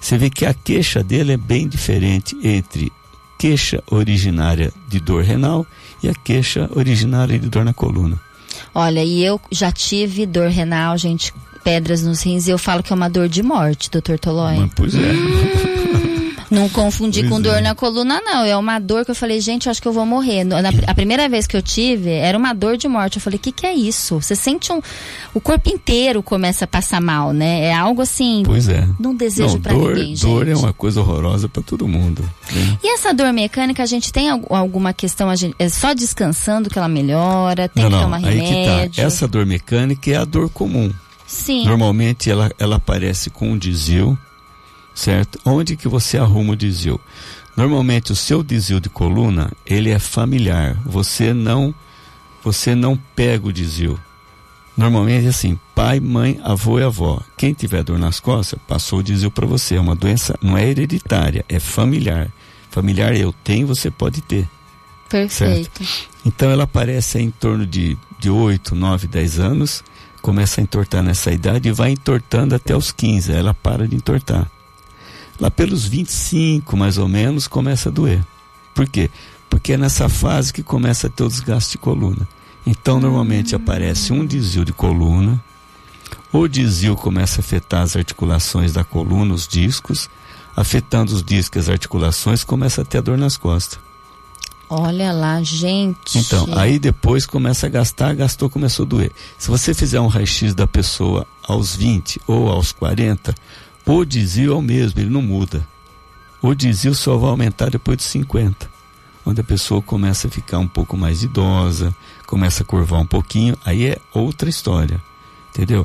você 0.00 0.16
vê 0.18 0.30
que 0.30 0.46
a 0.46 0.54
queixa 0.54 1.02
dele 1.04 1.32
é 1.32 1.36
bem 1.36 1.68
diferente 1.68 2.36
entre 2.42 2.92
queixa 3.40 3.82
originária 3.90 4.70
de 4.86 5.00
dor 5.00 5.24
renal 5.24 5.66
e 6.02 6.10
a 6.10 6.14
queixa 6.14 6.68
originária 6.74 7.38
de 7.38 7.48
dor 7.48 7.64
na 7.64 7.72
coluna. 7.72 8.20
Olha, 8.74 9.02
e 9.02 9.24
eu 9.24 9.40
já 9.50 9.72
tive 9.72 10.26
dor 10.26 10.50
renal, 10.50 10.98
gente, 10.98 11.32
pedras 11.64 12.02
nos 12.02 12.22
rins, 12.22 12.46
e 12.46 12.50
eu 12.50 12.58
falo 12.58 12.82
que 12.82 12.92
é 12.92 12.96
uma 12.96 13.08
dor 13.08 13.30
de 13.30 13.42
morte, 13.42 13.90
doutor 13.90 14.18
Tolói. 14.18 14.58
Mas, 14.58 14.70
pois 14.76 14.94
é. 14.94 16.00
Não 16.50 16.68
confundi 16.68 17.20
Pois 17.20 17.30
com 17.32 17.40
dor 17.40 17.58
é. 17.58 17.60
na 17.60 17.74
coluna, 17.76 18.20
não. 18.24 18.44
É 18.44 18.56
uma 18.56 18.78
dor 18.80 19.04
que 19.04 19.10
eu 19.12 19.14
falei, 19.14 19.40
gente, 19.40 19.66
eu 19.66 19.70
acho 19.70 19.80
que 19.80 19.86
eu 19.86 19.92
vou 19.92 20.04
morrer. 20.04 20.42
Na- 20.42 20.58
a 20.86 20.94
primeira 20.94 21.28
vez 21.28 21.46
que 21.46 21.56
eu 21.56 21.62
tive, 21.62 22.10
era 22.10 22.36
uma 22.36 22.52
dor 22.52 22.76
de 22.76 22.88
morte. 22.88 23.16
Eu 23.18 23.22
falei, 23.22 23.36
o 23.36 23.40
que, 23.40 23.52
que 23.52 23.64
é 23.66 23.72
isso? 23.72 24.20
Você 24.20 24.34
sente 24.34 24.72
um. 24.72 24.80
O 25.32 25.40
corpo 25.40 25.70
inteiro 25.70 26.22
começa 26.22 26.64
a 26.64 26.68
passar 26.68 27.00
mal, 27.00 27.32
né? 27.32 27.66
É 27.66 27.72
algo 27.74 28.02
assim. 28.02 28.42
Pois 28.44 28.68
é. 28.68 28.84
Não 28.98 29.14
desejo 29.14 29.54
Não, 29.54 29.60
pra 29.60 29.72
dor, 29.72 29.94
ninguém, 29.94 30.14
dor 30.16 30.42
é 30.48 30.50
gente. 30.54 30.58
uma 30.64 30.72
coisa 30.72 31.00
horrorosa 31.00 31.48
para 31.48 31.62
todo 31.62 31.86
mundo. 31.86 32.22
né? 32.52 32.78
E 32.82 32.94
essa 32.94 33.14
dor 33.14 33.32
mecânica, 33.32 33.82
a 33.82 33.86
gente 33.86 34.12
tem 34.12 34.28
al- 34.28 34.42
alguma 34.50 34.92
questão? 34.92 35.30
A 35.30 35.36
gente, 35.36 35.54
é 35.58 35.68
só 35.68 35.94
descansando 35.94 36.68
que 36.68 36.76
ela 36.78 36.88
melhora? 36.88 37.68
Tem 37.68 37.84
não, 37.84 37.90
que 37.90 37.96
não, 37.96 38.02
tomar 38.04 38.16
aí 38.16 38.24
remédio? 38.40 38.90
que 38.90 38.96
tá. 38.96 39.02
Essa 39.02 39.28
dor 39.28 39.46
mecânica 39.46 40.10
é 40.10 40.16
a 40.16 40.24
dor 40.24 40.50
comum. 40.50 40.90
Sim. 41.26 41.64
Normalmente 41.64 42.28
ela, 42.28 42.50
ela 42.58 42.74
aparece 42.76 43.30
com 43.30 43.52
um 43.52 43.56
desvio, 43.56 44.18
certo? 45.00 45.40
Onde 45.44 45.76
que 45.76 45.88
você 45.88 46.18
arruma 46.18 46.52
o 46.52 46.56
desvio? 46.56 47.00
Normalmente 47.56 48.12
o 48.12 48.16
seu 48.16 48.42
desvio 48.42 48.80
de 48.80 48.90
coluna, 48.90 49.50
ele 49.64 49.90
é 49.90 49.98
familiar. 49.98 50.76
Você 50.84 51.32
não 51.32 51.74
você 52.42 52.74
não 52.74 52.96
pega 53.14 53.48
o 53.48 53.52
desvio. 53.52 53.98
Normalmente 54.76 55.26
é 55.26 55.28
assim, 55.28 55.58
pai, 55.74 56.00
mãe, 56.00 56.40
avô 56.42 56.78
e 56.78 56.82
avó. 56.82 57.20
Quem 57.36 57.52
tiver 57.52 57.82
dor 57.82 57.98
nas 57.98 58.18
costas, 58.18 58.58
passou 58.66 59.00
o 59.00 59.02
desvio 59.02 59.30
para 59.30 59.46
você. 59.46 59.76
É 59.76 59.80
uma 59.80 59.94
doença, 59.94 60.38
não 60.40 60.56
é 60.56 60.66
hereditária, 60.66 61.44
é 61.48 61.58
familiar. 61.58 62.30
Familiar 62.70 63.14
eu 63.14 63.32
tenho, 63.44 63.66
você 63.66 63.90
pode 63.90 64.22
ter. 64.22 64.48
Perfeito. 65.08 65.82
Então 66.24 66.50
ela 66.50 66.64
aparece 66.64 67.18
em 67.18 67.30
torno 67.30 67.66
de, 67.66 67.98
de 68.18 68.30
8, 68.30 68.74
9, 68.74 69.06
10 69.06 69.40
anos, 69.40 69.84
começa 70.22 70.60
a 70.60 70.62
entortar 70.62 71.02
nessa 71.02 71.32
idade 71.32 71.68
e 71.68 71.72
vai 71.72 71.90
entortando 71.90 72.54
até 72.54 72.76
os 72.76 72.92
15, 72.92 73.32
aí 73.32 73.38
ela 73.38 73.52
para 73.52 73.88
de 73.88 73.96
entortar. 73.96 74.50
Lá 75.40 75.50
pelos 75.50 75.86
25, 75.86 76.76
mais 76.76 76.98
ou 76.98 77.08
menos, 77.08 77.48
começa 77.48 77.88
a 77.88 77.92
doer. 77.92 78.22
Por 78.74 78.86
quê? 78.86 79.10
Porque 79.48 79.72
é 79.72 79.76
nessa 79.78 80.08
fase 80.08 80.52
que 80.52 80.62
começa 80.62 81.06
a 81.06 81.10
ter 81.10 81.24
o 81.24 81.28
desgaste 81.28 81.72
de 81.72 81.78
coluna. 81.78 82.28
Então 82.66 83.00
normalmente 83.00 83.54
aparece 83.54 84.12
um 84.12 84.24
desvio 84.24 84.64
de 84.64 84.72
coluna, 84.72 85.42
o 86.32 86.46
desvio 86.46 86.94
começa 86.94 87.40
a 87.40 87.42
afetar 87.42 87.82
as 87.82 87.96
articulações 87.96 88.72
da 88.72 88.84
coluna, 88.84 89.34
os 89.34 89.48
discos, 89.48 90.10
afetando 90.54 91.14
os 91.14 91.22
discos 91.22 91.56
e 91.56 91.58
as 91.60 91.68
articulações, 91.68 92.44
começa 92.44 92.82
a 92.82 92.84
ter 92.84 93.00
dor 93.00 93.16
nas 93.16 93.36
costas. 93.36 93.80
Olha 94.68 95.10
lá, 95.10 95.42
gente. 95.42 96.18
Então, 96.18 96.46
aí 96.52 96.78
depois 96.78 97.26
começa 97.26 97.66
a 97.66 97.68
gastar, 97.68 98.14
gastou, 98.14 98.48
começou 98.48 98.84
a 98.84 98.88
doer. 98.88 99.12
Se 99.36 99.48
você 99.48 99.74
fizer 99.74 100.00
um 100.00 100.06
raio-x 100.06 100.54
da 100.54 100.66
pessoa 100.66 101.26
aos 101.42 101.74
20 101.74 102.20
ou 102.28 102.48
aos 102.48 102.70
40, 102.70 103.34
o 103.98 104.04
desvio 104.04 104.52
é 104.52 104.56
o 104.56 104.62
mesmo, 104.62 105.00
ele 105.00 105.10
não 105.10 105.22
muda. 105.22 105.66
O 106.40 106.54
desvio 106.54 106.94
só 106.94 107.16
vai 107.16 107.30
aumentar 107.30 107.70
depois 107.70 107.98
dos 107.98 108.06
50, 108.06 108.70
onde 109.26 109.40
a 109.40 109.44
pessoa 109.44 109.82
começa 109.82 110.28
a 110.28 110.30
ficar 110.30 110.58
um 110.58 110.68
pouco 110.68 110.96
mais 110.96 111.22
idosa, 111.22 111.94
começa 112.26 112.62
a 112.62 112.66
curvar 112.66 113.00
um 113.00 113.06
pouquinho, 113.06 113.56
aí 113.64 113.86
é 113.86 113.98
outra 114.14 114.48
história, 114.48 115.02
entendeu? 115.50 115.84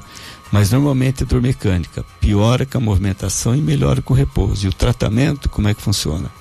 Mas 0.52 0.72
normalmente 0.72 1.24
é 1.24 1.26
dor 1.26 1.42
mecânica, 1.42 2.06
piora 2.20 2.66
com 2.66 2.78
a 2.78 2.82
movimentação 2.82 3.56
e 3.56 3.62
melhora 3.62 4.02
com 4.02 4.14
o 4.14 4.18
repouso. 4.18 4.66
E 4.66 4.70
o 4.70 4.74
tratamento, 4.74 5.50
como 5.50 5.68
é 5.68 5.74
que 5.74 5.82
funciona? 5.82 6.32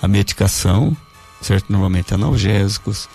A 0.00 0.08
medicação, 0.08 0.96
certo? 1.40 1.66
Normalmente 1.70 2.14
analgésicos, 2.14 3.08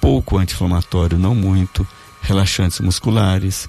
pouco 0.00 0.36
anti-inflamatório, 0.36 1.16
não 1.16 1.34
muito, 1.34 1.86
relaxantes 2.20 2.80
musculares, 2.80 3.68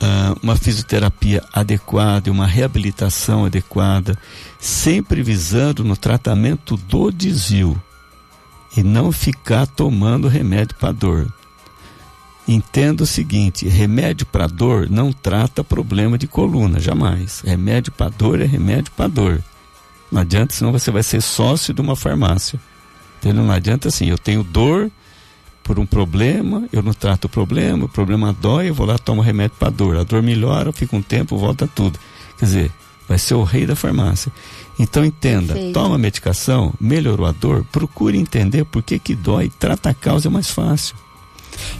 ah, 0.00 0.34
uma 0.42 0.56
fisioterapia 0.56 1.42
adequada 1.52 2.28
e 2.28 2.32
uma 2.32 2.46
reabilitação 2.46 3.44
adequada, 3.44 4.18
sempre 4.58 5.22
visando 5.22 5.84
no 5.84 5.96
tratamento 5.96 6.76
do 6.76 7.10
desvio 7.10 7.80
e 8.76 8.82
não 8.82 9.10
ficar 9.10 9.66
tomando 9.66 10.28
remédio 10.28 10.76
para 10.76 10.92
dor. 10.92 11.32
Entenda 12.46 13.02
o 13.02 13.06
seguinte: 13.06 13.66
remédio 13.66 14.26
para 14.26 14.46
dor 14.46 14.88
não 14.88 15.12
trata 15.12 15.64
problema 15.64 16.16
de 16.16 16.26
coluna, 16.26 16.78
jamais. 16.78 17.40
Remédio 17.40 17.90
para 17.92 18.10
dor 18.10 18.40
é 18.40 18.44
remédio 18.44 18.92
para 18.96 19.08
dor. 19.08 19.42
Não 20.12 20.20
adianta, 20.20 20.54
senão 20.54 20.70
você 20.70 20.90
vai 20.90 21.02
ser 21.02 21.20
sócio 21.20 21.74
de 21.74 21.80
uma 21.80 21.96
farmácia. 21.96 22.60
Entendeu? 23.18 23.42
Não 23.42 23.52
adianta 23.52 23.88
assim, 23.88 24.08
eu 24.08 24.18
tenho 24.18 24.44
dor 24.44 24.90
por 25.66 25.80
um 25.80 25.84
problema, 25.84 26.68
eu 26.72 26.80
não 26.80 26.94
trato 26.94 27.24
o 27.24 27.28
problema, 27.28 27.86
o 27.86 27.88
problema 27.88 28.32
dói, 28.32 28.68
eu 28.68 28.74
vou 28.74 28.86
lá 28.86 28.96
tomo 28.96 29.20
remédio 29.20 29.56
para 29.58 29.68
dor. 29.68 29.96
A 29.96 30.04
dor 30.04 30.22
melhora, 30.22 30.70
fica 30.70 30.94
um 30.94 31.02
tempo, 31.02 31.36
volta 31.36 31.66
tudo. 31.66 31.98
Quer 32.38 32.44
dizer, 32.44 32.72
vai 33.08 33.18
ser 33.18 33.34
o 33.34 33.42
rei 33.42 33.66
da 33.66 33.74
farmácia. 33.74 34.30
Então 34.78 35.04
entenda, 35.04 35.54
Perfeito. 35.54 35.74
toma 35.74 35.96
a 35.96 35.98
medicação, 35.98 36.72
melhorou 36.80 37.26
a 37.26 37.32
dor, 37.32 37.64
procure 37.72 38.16
entender 38.16 38.64
por 38.64 38.80
que 38.80 38.96
que 38.96 39.16
dói, 39.16 39.50
trata 39.58 39.90
a 39.90 39.94
causa 39.94 40.28
é 40.28 40.30
mais 40.30 40.48
fácil. 40.48 40.94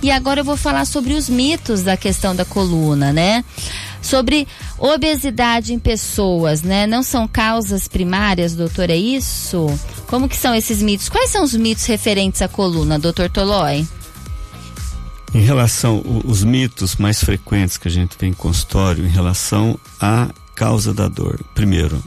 E 0.02 0.10
agora 0.10 0.40
eu 0.40 0.44
vou 0.44 0.56
falar 0.56 0.84
sobre 0.84 1.14
os 1.14 1.28
mitos 1.28 1.82
da 1.82 1.96
questão 1.96 2.34
da 2.34 2.44
coluna, 2.44 3.12
né? 3.12 3.44
Sobre 4.00 4.46
obesidade 4.78 5.72
em 5.72 5.78
pessoas, 5.78 6.62
né? 6.62 6.86
Não 6.86 7.02
são 7.02 7.26
causas 7.26 7.88
primárias, 7.88 8.54
doutor, 8.54 8.90
é 8.90 8.96
isso? 8.96 9.66
Como 10.06 10.28
que 10.28 10.36
são 10.36 10.54
esses 10.54 10.82
mitos? 10.82 11.08
Quais 11.08 11.30
são 11.30 11.42
os 11.42 11.54
mitos 11.54 11.84
referentes 11.86 12.42
à 12.42 12.48
coluna, 12.48 12.98
doutor 12.98 13.28
Tolói? 13.30 13.86
Em 15.34 15.40
relação 15.40 16.02
os 16.24 16.44
mitos 16.44 16.96
mais 16.96 17.22
frequentes 17.22 17.76
que 17.76 17.88
a 17.88 17.90
gente 17.90 18.16
vê 18.18 18.26
em 18.26 18.32
consultório 18.32 19.04
em 19.04 19.10
relação 19.10 19.78
à 20.00 20.30
causa 20.54 20.94
da 20.94 21.08
dor. 21.08 21.40
Primeiro, 21.54 22.02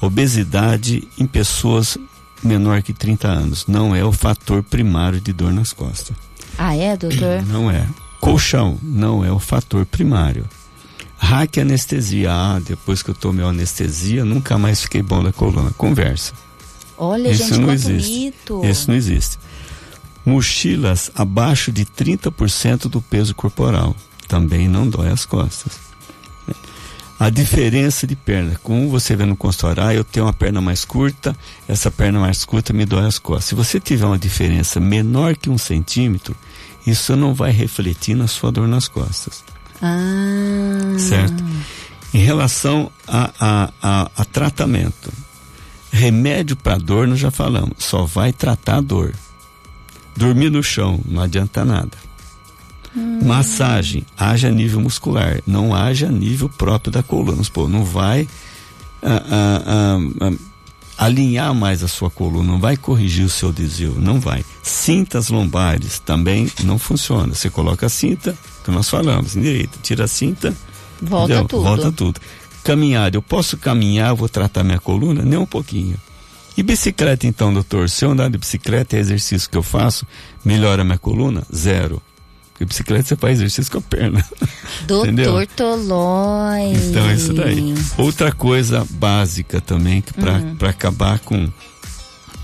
obesidade 0.00 1.06
em 1.18 1.26
pessoas 1.26 1.98
menor 2.42 2.82
que 2.82 2.92
30 2.92 3.28
anos 3.28 3.66
não 3.66 3.94
é 3.94 4.04
o 4.04 4.12
fator 4.12 4.62
primário 4.62 5.20
de 5.20 5.32
dor 5.32 5.52
nas 5.52 5.72
costas. 5.72 6.16
Ah, 6.62 6.76
é, 6.76 6.94
doutor? 6.94 7.40
Não 7.48 7.70
é. 7.70 7.86
Colchão 8.20 8.78
não 8.82 9.24
é 9.24 9.32
o 9.32 9.38
fator 9.38 9.86
primário. 9.86 10.44
Raque 11.16 11.58
anestesia. 11.58 12.30
Ah, 12.30 12.60
depois 12.62 13.02
que 13.02 13.08
eu 13.08 13.14
tomei 13.14 13.42
a 13.42 13.48
anestesia, 13.48 14.26
nunca 14.26 14.58
mais 14.58 14.82
fiquei 14.82 15.00
bom 15.02 15.22
da 15.22 15.32
coluna. 15.32 15.70
Conversa. 15.70 16.34
Olha, 16.98 17.30
Isso 17.30 17.44
gente, 17.44 17.60
não 17.60 17.72
existe. 17.72 18.10
mito. 18.10 18.62
Isso 18.62 18.90
não 18.90 18.94
existe. 18.94 19.38
Mochilas 20.22 21.10
abaixo 21.14 21.72
de 21.72 21.86
30% 21.86 22.88
do 22.90 23.00
peso 23.00 23.34
corporal. 23.34 23.96
Também 24.28 24.68
não 24.68 24.86
dói 24.86 25.08
as 25.08 25.24
costas. 25.24 25.89
A 27.20 27.28
diferença 27.28 28.06
de 28.06 28.16
perna, 28.16 28.58
como 28.62 28.88
você 28.88 29.14
vê 29.14 29.26
no 29.26 29.36
consultório, 29.36 29.82
ah, 29.82 29.94
eu 29.94 30.02
tenho 30.02 30.24
uma 30.24 30.32
perna 30.32 30.58
mais 30.62 30.86
curta, 30.86 31.36
essa 31.68 31.90
perna 31.90 32.18
mais 32.18 32.46
curta 32.46 32.72
me 32.72 32.86
dói 32.86 33.04
as 33.04 33.18
costas. 33.18 33.44
Se 33.44 33.54
você 33.54 33.78
tiver 33.78 34.06
uma 34.06 34.18
diferença 34.18 34.80
menor 34.80 35.36
que 35.36 35.50
um 35.50 35.58
centímetro, 35.58 36.34
isso 36.86 37.14
não 37.16 37.34
vai 37.34 37.50
refletir 37.50 38.16
na 38.16 38.26
sua 38.26 38.50
dor 38.50 38.66
nas 38.66 38.88
costas. 38.88 39.44
Ah. 39.82 40.96
Certo? 40.98 41.44
Em 42.14 42.20
relação 42.20 42.90
a, 43.06 43.30
a, 43.38 43.72
a, 43.82 44.10
a 44.16 44.24
tratamento, 44.24 45.12
remédio 45.92 46.56
para 46.56 46.78
dor 46.78 47.06
nós 47.06 47.18
já 47.18 47.30
falamos, 47.30 47.74
só 47.76 48.06
vai 48.06 48.32
tratar 48.32 48.76
a 48.76 48.80
dor. 48.80 49.12
Dormir 50.16 50.48
no 50.48 50.62
chão 50.62 50.98
não 51.04 51.22
adianta 51.22 51.66
nada. 51.66 51.98
Massagem, 52.94 54.04
haja 54.18 54.50
nível 54.50 54.80
muscular, 54.80 55.40
não 55.46 55.74
haja 55.74 56.08
nível 56.08 56.48
próprio 56.48 56.92
da 56.92 57.02
coluna. 57.02 57.40
Pô, 57.52 57.68
não 57.68 57.84
vai 57.84 58.26
ah, 59.02 59.22
ah, 59.30 59.62
ah, 59.66 59.98
ah, 60.20 60.32
alinhar 60.98 61.54
mais 61.54 61.82
a 61.82 61.88
sua 61.88 62.10
coluna, 62.10 62.52
não 62.52 62.58
vai 62.58 62.76
corrigir 62.76 63.24
o 63.24 63.30
seu 63.30 63.52
desvio, 63.52 63.94
não 63.98 64.18
vai. 64.18 64.44
Cintas 64.62 65.28
lombares 65.28 66.00
também 66.00 66.50
não 66.64 66.78
funciona. 66.78 67.32
Você 67.32 67.48
coloca 67.48 67.86
a 67.86 67.88
cinta, 67.88 68.36
que 68.64 68.70
nós 68.70 68.88
falamos, 68.88 69.32
direita, 69.32 69.78
tira 69.82 70.04
a 70.04 70.08
cinta, 70.08 70.54
Volta 71.00 71.32
entendeu? 71.32 71.48
tudo. 71.48 71.62
Volta 71.62 71.92
tudo. 71.92 72.20
Caminhar, 72.64 73.14
eu 73.14 73.22
posso 73.22 73.56
caminhar, 73.56 74.14
vou 74.14 74.28
tratar 74.28 74.62
minha 74.62 74.78
coluna? 74.78 75.22
Nem 75.22 75.38
um 75.38 75.46
pouquinho. 75.46 75.96
E 76.56 76.62
bicicleta 76.62 77.26
então, 77.26 77.54
doutor? 77.54 77.88
Se 77.88 78.04
eu 78.04 78.10
andar 78.10 78.28
de 78.28 78.36
bicicleta, 78.36 78.96
é 78.96 78.98
exercício 78.98 79.48
que 79.48 79.56
eu 79.56 79.62
faço, 79.62 80.06
melhora 80.44 80.84
minha 80.84 80.98
coluna? 80.98 81.42
Zero. 81.54 82.02
Porque 82.60 82.66
bicicleta 82.66 83.08
você 83.08 83.16
faz 83.16 83.38
exercício 83.38 83.72
com 83.72 83.78
a 83.78 83.80
perna. 83.80 84.22
Doutor 84.86 85.46
Tolói. 85.46 86.72
Então 86.74 87.08
é 87.08 87.14
isso 87.14 87.32
daí. 87.32 87.74
Outra 87.96 88.30
coisa 88.32 88.86
básica 88.90 89.62
também, 89.62 90.04
para 90.58 90.68
acabar 90.68 91.18
com, 91.20 91.48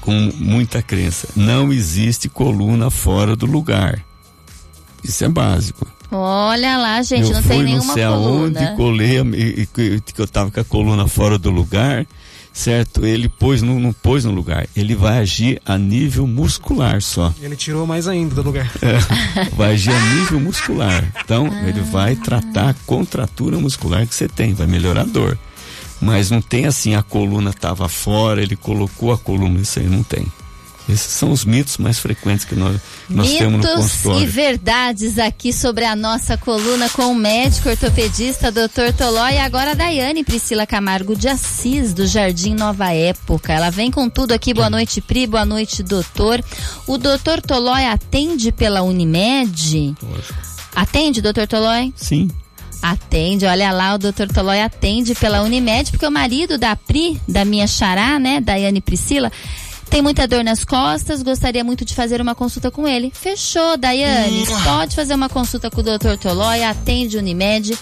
com 0.01 0.33
muita 0.37 0.81
crença. 0.81 1.29
Não 1.37 1.71
existe 1.71 2.31
coluna 2.31 2.89
fora 2.89 3.37
do 3.37 3.45
lugar. 3.45 4.03
Isso 5.05 5.23
é 5.23 5.29
básico. 5.29 5.87
Olha 6.11 6.79
lá, 6.79 7.03
gente, 7.03 7.25
eu 7.29 7.35
não 7.35 7.43
fui 7.43 7.51
tem 7.51 7.59
não 7.59 7.65
nenhuma 7.73 7.93
sei 7.95 8.07
coluna. 8.07 8.61
aonde, 8.61 8.77
colei, 8.77 9.19
a- 9.21 9.25
e- 9.25 9.61
e- 9.63 9.67
que 9.67 10.01
que 10.01 10.21
eu 10.23 10.27
tava 10.27 10.51
com 10.51 10.61
a 10.61 10.65
coluna 10.65 11.07
fora 11.07 11.39
do 11.39 11.51
lugar, 11.51 12.07
certo? 12.57 13.05
Ele 13.05 13.29
pôs, 13.29 13.61
no, 13.61 13.79
não 13.79 13.93
pôs 13.93 14.25
no 14.25 14.33
lugar. 14.33 14.67
Ele 14.75 14.95
vai 14.97 15.19
agir 15.19 15.61
a 15.65 15.77
nível 15.77 16.27
muscular 16.27 17.03
só. 17.03 17.33
Ele 17.41 17.55
tirou 17.55 17.87
mais 17.87 18.09
ainda 18.09 18.35
do 18.35 18.43
lugar. 18.43 18.73
É, 18.83 19.47
vai 19.55 19.75
agir 19.75 19.91
a 19.93 20.15
nível 20.15 20.41
muscular. 20.41 21.05
Então, 21.23 21.47
ele 21.67 21.83
vai 21.83 22.17
tratar 22.17 22.71
a 22.71 22.75
contratura 22.87 23.59
muscular 23.59 24.07
que 24.07 24.15
você 24.15 24.27
tem, 24.27 24.55
vai 24.55 24.67
melhorar 24.67 25.03
a 25.03 25.05
dor. 25.05 25.39
Mas 26.01 26.31
não 26.31 26.41
tem 26.41 26.65
assim, 26.67 26.95
a 26.95 27.03
coluna 27.03 27.51
estava 27.51 27.89
fora, 27.89 28.43
ele 28.43 28.57
colocou 28.57 29.13
a 29.13 29.19
coluna, 29.19 29.61
isso 29.61 29.79
aí 29.79 29.87
não 29.87 30.03
tem. 30.03 30.27
Esses 30.89 31.13
são 31.13 31.33
os 31.33 31.45
mitos 31.45 31.79
mais 31.79 31.99
frequentes 31.99 32.45
que 32.45 32.55
nós, 32.55 32.81
nós 33.11 33.29
temos 33.33 33.53
no 33.53 33.59
Mitos 33.59 33.71
e 33.71 33.77
consultório. 33.77 34.29
verdades 34.29 35.19
aqui 35.19 35.53
sobre 35.53 35.85
a 35.85 35.97
nossa 35.97 36.37
coluna 36.37 36.89
com 36.89 37.11
o 37.11 37.15
médico 37.15 37.69
ortopedista 37.69 38.53
Dr. 38.53 38.93
Toló 38.97 39.27
e 39.29 39.39
agora 39.39 39.73
a 39.73 39.75
Daiane 39.75 40.23
Priscila 40.23 40.65
Camargo 40.65 41.17
de 41.17 41.29
Assis, 41.29 41.93
do 41.93 42.07
Jardim 42.07 42.55
Nova 42.55 42.93
Época. 42.93 43.53
Ela 43.53 43.69
vem 43.71 43.91
com 43.91 44.09
tudo 44.09 44.33
aqui. 44.33 44.55
Boa 44.55 44.71
noite, 44.71 45.01
Pri. 45.01 45.27
Boa 45.27 45.45
noite, 45.45 45.83
doutor. 45.83 46.41
O 46.87 46.97
doutor 46.97 47.41
Tolói 47.43 47.85
atende 47.87 48.53
pela 48.53 48.83
Unimed? 48.83 49.97
Atende, 50.75 51.21
doutor 51.21 51.49
Tolói? 51.49 51.93
Sim. 51.97 52.31
Atende, 52.81 53.47
olha 53.47 53.73
lá, 53.73 53.95
o 53.95 53.99
doutor 53.99 54.29
Tolói 54.29 54.61
atende 54.61 55.15
pela 55.15 55.43
Unimed, 55.43 55.91
porque 55.91 56.07
o 56.07 56.11
marido 56.11 56.59
da 56.59 56.77
Pri, 56.77 57.21
da 57.27 57.45
minha 57.45 57.67
xará, 57.67 58.19
né, 58.19 58.41
Daiane 58.41 58.81
Priscila, 58.81 59.33
tem 59.97 60.03
muita 60.03 60.29
dor 60.29 60.45
nas 60.45 60.63
costas, 60.63 61.23
gostaria 61.23 61.65
muito 61.65 61.83
de 61.83 61.95
fazer 61.95 62.21
uma 62.21 62.35
consulta 62.35 62.71
com 62.71 62.87
ele. 62.87 63.11
Fechou, 63.15 63.79
Daiane. 63.79 64.45
Pode 64.63 64.95
fazer 64.95 65.15
uma 65.15 65.27
consulta 65.27 65.71
com 65.71 65.81
o 65.81 65.83
doutor 65.83 66.19
Tolói, 66.19 66.63
atende 66.63 67.17
Unimed. 67.17 67.79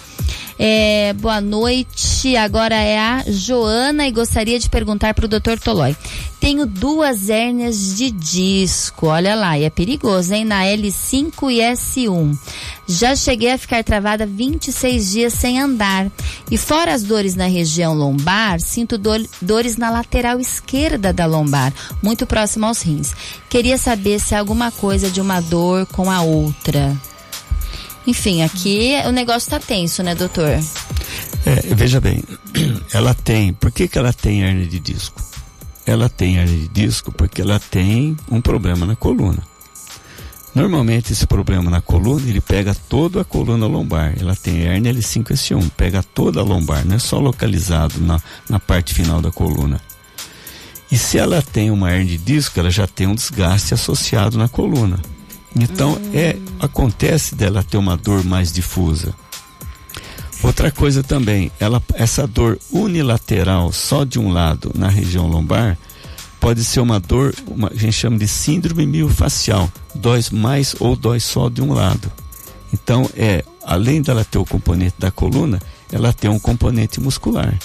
É, 0.58 1.12
boa 1.14 1.40
noite, 1.40 2.36
agora 2.36 2.76
é 2.76 2.98
a 2.98 3.24
Joana 3.26 4.06
e 4.06 4.12
gostaria 4.12 4.58
de 4.58 4.70
perguntar 4.70 5.12
para 5.12 5.24
o 5.24 5.28
doutor 5.28 5.58
Tolói. 5.58 5.96
Tenho 6.38 6.64
duas 6.66 7.28
hérnias 7.30 7.96
de 7.96 8.10
disco, 8.10 9.06
olha 9.06 9.34
lá, 9.34 9.58
e 9.58 9.64
é 9.64 9.70
perigoso, 9.70 10.32
hein? 10.34 10.44
Na 10.44 10.62
L5 10.64 11.50
e 11.50 11.58
S1. 11.58 12.38
Já 12.86 13.16
cheguei 13.16 13.50
a 13.50 13.58
ficar 13.58 13.82
travada 13.82 14.26
26 14.26 15.10
dias 15.10 15.32
sem 15.32 15.58
andar. 15.58 16.06
E 16.50 16.58
fora 16.58 16.92
as 16.92 17.02
dores 17.02 17.34
na 17.34 17.46
região 17.46 17.94
lombar, 17.94 18.60
sinto 18.60 18.98
dor- 18.98 19.26
dores 19.40 19.76
na 19.78 19.90
lateral 19.90 20.38
esquerda 20.38 21.12
da 21.12 21.24
lombar, 21.24 21.72
muito 22.02 22.26
próximo 22.26 22.66
aos 22.66 22.82
rins. 22.82 23.12
Queria 23.48 23.78
saber 23.78 24.20
se 24.20 24.34
há 24.34 24.38
alguma 24.38 24.70
coisa 24.70 25.10
de 25.10 25.20
uma 25.20 25.40
dor 25.40 25.86
com 25.86 26.10
a 26.10 26.20
outra. 26.20 26.94
Enfim, 28.06 28.42
aqui 28.42 28.92
o 29.06 29.10
negócio 29.10 29.50
tá 29.50 29.58
tenso, 29.58 30.02
né, 30.02 30.14
doutor? 30.14 30.60
É, 31.46 31.74
veja 31.74 32.00
bem, 32.00 32.22
ela 32.92 33.14
tem. 33.14 33.52
Por 33.52 33.70
que, 33.70 33.88
que 33.88 33.98
ela 33.98 34.12
tem 34.12 34.42
hernia 34.42 34.66
de 34.66 34.78
disco? 34.78 35.22
Ela 35.86 36.08
tem 36.08 36.36
hernia 36.36 36.58
de 36.58 36.68
disco 36.68 37.12
porque 37.12 37.42
ela 37.42 37.58
tem 37.58 38.16
um 38.30 38.40
problema 38.40 38.86
na 38.86 38.96
coluna. 38.96 39.42
Normalmente 40.54 41.12
esse 41.12 41.26
problema 41.26 41.68
na 41.68 41.80
coluna, 41.80 42.28
ele 42.28 42.40
pega 42.40 42.76
toda 42.88 43.22
a 43.22 43.24
coluna 43.24 43.66
lombar. 43.66 44.14
Ela 44.18 44.36
tem 44.36 44.62
hernia 44.62 44.94
L5S1, 44.94 45.70
pega 45.76 46.02
toda 46.02 46.40
a 46.40 46.44
lombar, 46.44 46.86
não 46.86 46.94
é 46.96 46.98
só 46.98 47.18
localizado 47.18 48.00
na, 48.00 48.22
na 48.48 48.60
parte 48.60 48.94
final 48.94 49.20
da 49.20 49.32
coluna. 49.32 49.80
E 50.92 50.96
se 50.96 51.18
ela 51.18 51.42
tem 51.42 51.70
uma 51.70 51.90
hernia 51.90 52.16
de 52.16 52.24
disco, 52.24 52.60
ela 52.60 52.70
já 52.70 52.86
tem 52.86 53.06
um 53.06 53.14
desgaste 53.14 53.74
associado 53.74 54.38
na 54.38 54.48
coluna. 54.48 55.00
Então, 55.56 55.98
é 56.12 56.36
acontece 56.58 57.34
dela 57.34 57.62
ter 57.62 57.76
uma 57.76 57.96
dor 57.96 58.24
mais 58.24 58.52
difusa. 58.52 59.14
Outra 60.42 60.70
coisa 60.70 61.02
também, 61.02 61.50
ela, 61.58 61.82
essa 61.94 62.26
dor 62.26 62.58
unilateral 62.70 63.72
só 63.72 64.04
de 64.04 64.18
um 64.18 64.30
lado 64.30 64.72
na 64.74 64.88
região 64.88 65.26
lombar 65.26 65.78
pode 66.38 66.62
ser 66.62 66.80
uma 66.80 67.00
dor, 67.00 67.34
uma, 67.46 67.68
a 67.68 67.74
gente 67.74 67.94
chama 67.94 68.18
de 68.18 68.28
síndrome 68.28 68.86
miofacial, 68.86 69.72
dói 69.94 70.20
mais 70.30 70.76
ou 70.78 70.94
dói 70.94 71.18
só 71.18 71.48
de 71.48 71.62
um 71.62 71.72
lado. 71.72 72.12
Então 72.74 73.08
é, 73.16 73.42
além 73.64 74.02
dela 74.02 74.22
ter 74.22 74.36
o 74.36 74.44
componente 74.44 74.96
da 74.98 75.10
coluna, 75.10 75.58
ela 75.90 76.12
tem 76.12 76.30
um 76.30 76.38
componente 76.38 77.00
muscular. 77.00 77.58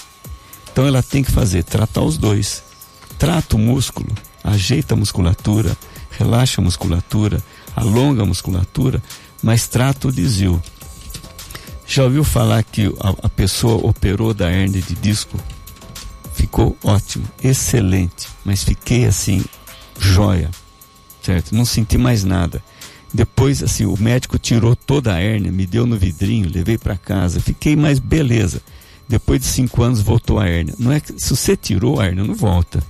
Então 0.72 0.88
ela 0.88 1.04
tem 1.04 1.22
que 1.22 1.32
fazer 1.32 1.64
tratar 1.64 2.02
os 2.02 2.18
dois. 2.18 2.64
Trata 3.18 3.58
o 3.58 3.60
músculo, 3.60 4.08
ajeita 4.42 4.94
a 4.94 4.98
musculatura, 4.98 5.76
relaxa 6.20 6.60
a 6.60 6.64
musculatura, 6.64 7.42
alonga 7.76 8.24
a 8.24 8.26
musculatura, 8.26 9.02
mas 9.42 9.68
trata 9.68 10.10
o 10.10 10.12
desvio. 10.12 10.62
Já 11.88 12.04
ouviu 12.04 12.24
falar 12.24 12.62
que 12.62 12.94
a, 13.00 13.26
a 13.26 13.30
pessoa 13.30 13.88
operou 13.88 14.34
da 14.34 14.52
hernia 14.52 14.82
de 14.82 14.96
disco? 14.96 15.40
Ficou 16.34 16.78
ótimo, 16.84 17.26
excelente, 17.42 18.28
mas 18.44 18.64
fiquei 18.64 19.06
assim, 19.06 19.44
joia, 19.98 20.52
certo? 21.24 21.56
Não 21.56 21.66
senti 21.66 21.98
mais 21.98 22.24
nada. 22.24 22.62
Depois, 23.14 23.64
assim, 23.64 23.86
o 23.86 23.98
médico 23.98 24.38
tirou 24.38 24.76
toda 24.76 25.16
a 25.16 25.20
hérnia, 25.20 25.52
me 25.52 25.66
deu 25.66 25.86
no 25.86 25.98
vidrinho, 25.98 26.52
levei 26.54 26.78
para 26.78 26.96
casa, 26.96 27.40
fiquei 27.40 27.76
mais 27.76 27.98
beleza. 27.98 28.62
Depois 29.08 29.40
de 29.42 29.48
cinco 29.48 29.82
anos 29.82 30.02
voltou 30.02 30.38
a 30.38 30.48
hérnia. 30.48 30.76
Não 30.78 30.92
é 30.92 31.00
que 31.00 31.14
se 31.18 31.36
você 31.36 31.58
tirou 31.58 32.00
a 32.00 32.06
hérnia, 32.06 32.24
não 32.24 32.36
volta. 32.36 32.84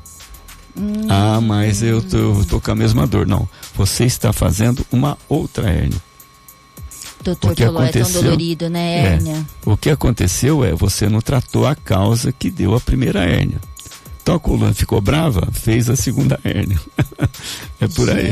Ah, 1.10 1.40
mas 1.42 1.82
eu 1.84 2.02
tô, 2.02 2.18
eu 2.40 2.46
tô 2.46 2.62
com 2.62 2.72
a 2.72 2.76
mesma 2.76 3.06
dor. 3.08 3.28
Não, 3.28 3.48
você 3.76 4.06
está 4.06 4.32
fazendo 4.34 4.86
uma 4.92 5.18
outra 5.28 5.70
hérnia. 5.70 6.02
Doutor 7.24 7.52
O 7.52 7.56
que 7.56 7.66
Toló 7.66 7.84
é 7.84 7.92
tão 7.92 8.02
aconteceu- 8.02 8.24
dolorido, 8.24 8.70
né, 8.70 8.80
É. 8.96 9.06
hérnia? 9.14 9.46
O 9.66 9.76
que 9.76 9.90
aconteceu 9.90 10.64
é 10.64 10.74
você 10.74 11.10
não 11.10 11.20
tratou 11.22 11.68
a 11.68 11.76
causa 11.76 12.32
que 12.32 12.50
deu 12.50 12.74
a 12.76 12.80
primeira 12.80 13.24
hérnia. 13.26 13.60
Então 14.22 14.36
a 14.36 14.40
coluna 14.40 14.74
ficou 14.74 15.02
brava, 15.02 15.50
fez 15.52 15.90
a 15.90 15.96
segunda 15.96 16.40
hérnia. 16.44 16.80
é 17.82 17.88
por 17.90 18.10
aí. 18.10 18.32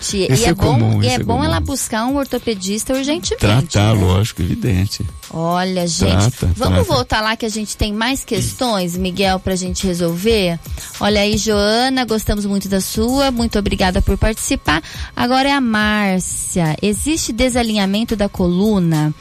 Esse 0.00 0.42
e 0.42 0.44
é, 0.44 0.48
é 0.48 0.54
bom, 0.54 0.78
comum, 0.78 1.02
e 1.02 1.06
é 1.06 1.14
é 1.14 1.18
bom 1.18 1.34
comum. 1.34 1.44
ela 1.44 1.60
buscar 1.60 2.06
um 2.06 2.16
ortopedista 2.16 2.92
urgentemente. 2.94 3.36
Tratar, 3.36 3.94
né? 3.94 4.00
lógico, 4.00 4.42
evidente. 4.42 5.04
Olha, 5.30 5.86
gente, 5.86 6.30
Trata, 6.30 6.52
vamos 6.56 6.84
trata. 6.84 6.84
voltar 6.84 7.20
lá 7.20 7.36
que 7.36 7.46
a 7.46 7.48
gente 7.48 7.76
tem 7.76 7.92
mais 7.92 8.24
questões, 8.24 8.96
Miguel, 8.96 9.38
pra 9.40 9.56
gente 9.56 9.86
resolver. 9.86 10.58
Olha 11.00 11.20
aí, 11.22 11.36
Joana, 11.38 12.04
gostamos 12.04 12.44
muito 12.44 12.68
da 12.68 12.80
sua, 12.80 13.30
muito 13.30 13.58
obrigada 13.58 14.02
por 14.02 14.18
participar. 14.18 14.82
Agora 15.16 15.48
é 15.48 15.52
a 15.52 15.60
Márcia. 15.60 16.76
Existe 16.82 17.32
desalinhamento 17.32 18.14
da 18.14 18.28
coluna? 18.28 19.14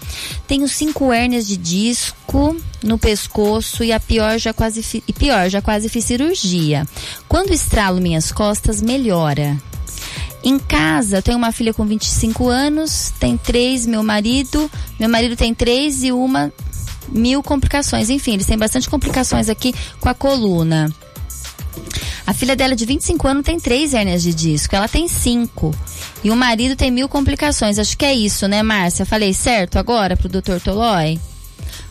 Tenho 0.47 0.67
cinco 0.67 1.13
hérnias 1.13 1.47
de 1.47 1.55
disco 1.55 2.55
no 2.83 2.97
pescoço 2.97 3.83
e 3.83 3.91
a 3.93 3.99
pior 3.99 4.37
já 4.37 4.53
quase 4.53 5.03
e 5.07 5.13
pior, 5.13 5.49
já 5.49 5.61
quase 5.61 5.87
fiz 5.87 6.05
cirurgia. 6.05 6.85
Quando 7.27 7.53
estralo 7.53 8.01
minhas 8.01 8.31
costas, 8.31 8.81
melhora. 8.81 9.57
Em 10.43 10.57
casa, 10.57 11.17
eu 11.17 11.21
tenho 11.21 11.37
uma 11.37 11.51
filha 11.51 11.73
com 11.73 11.85
25 11.85 12.47
anos, 12.47 13.13
tem 13.19 13.37
três, 13.37 13.85
meu 13.85 14.01
marido, 14.01 14.69
meu 14.99 15.07
marido 15.07 15.35
tem 15.35 15.53
três 15.53 16.03
e 16.03 16.11
uma 16.11 16.51
mil 17.09 17.43
complicações. 17.43 18.09
Enfim, 18.09 18.33
eles 18.33 18.45
têm 18.45 18.57
bastante 18.57 18.89
complicações 18.89 19.49
aqui 19.49 19.73
com 19.99 20.09
a 20.09 20.13
coluna. 20.13 20.91
A 22.25 22.33
filha 22.33 22.55
dela 22.55 22.75
de 22.75 22.85
25 22.85 23.27
anos 23.27 23.43
tem 23.43 23.59
três 23.59 23.93
hérnias 23.93 24.23
de 24.23 24.33
disco, 24.33 24.75
ela 24.75 24.87
tem 24.87 25.07
cinco. 25.07 25.75
E 26.23 26.31
o 26.31 26.35
marido 26.35 26.75
tem 26.75 26.91
mil 26.91 27.09
complicações. 27.09 27.77
Acho 27.79 27.97
que 27.97 28.05
é 28.05 28.13
isso, 28.13 28.47
né, 28.47 28.63
Márcia? 28.63 29.05
Falei 29.05 29.33
certo 29.33 29.77
agora 29.77 30.15
pro 30.15 30.29
Dr. 30.29 30.59
Tolói? 30.63 31.19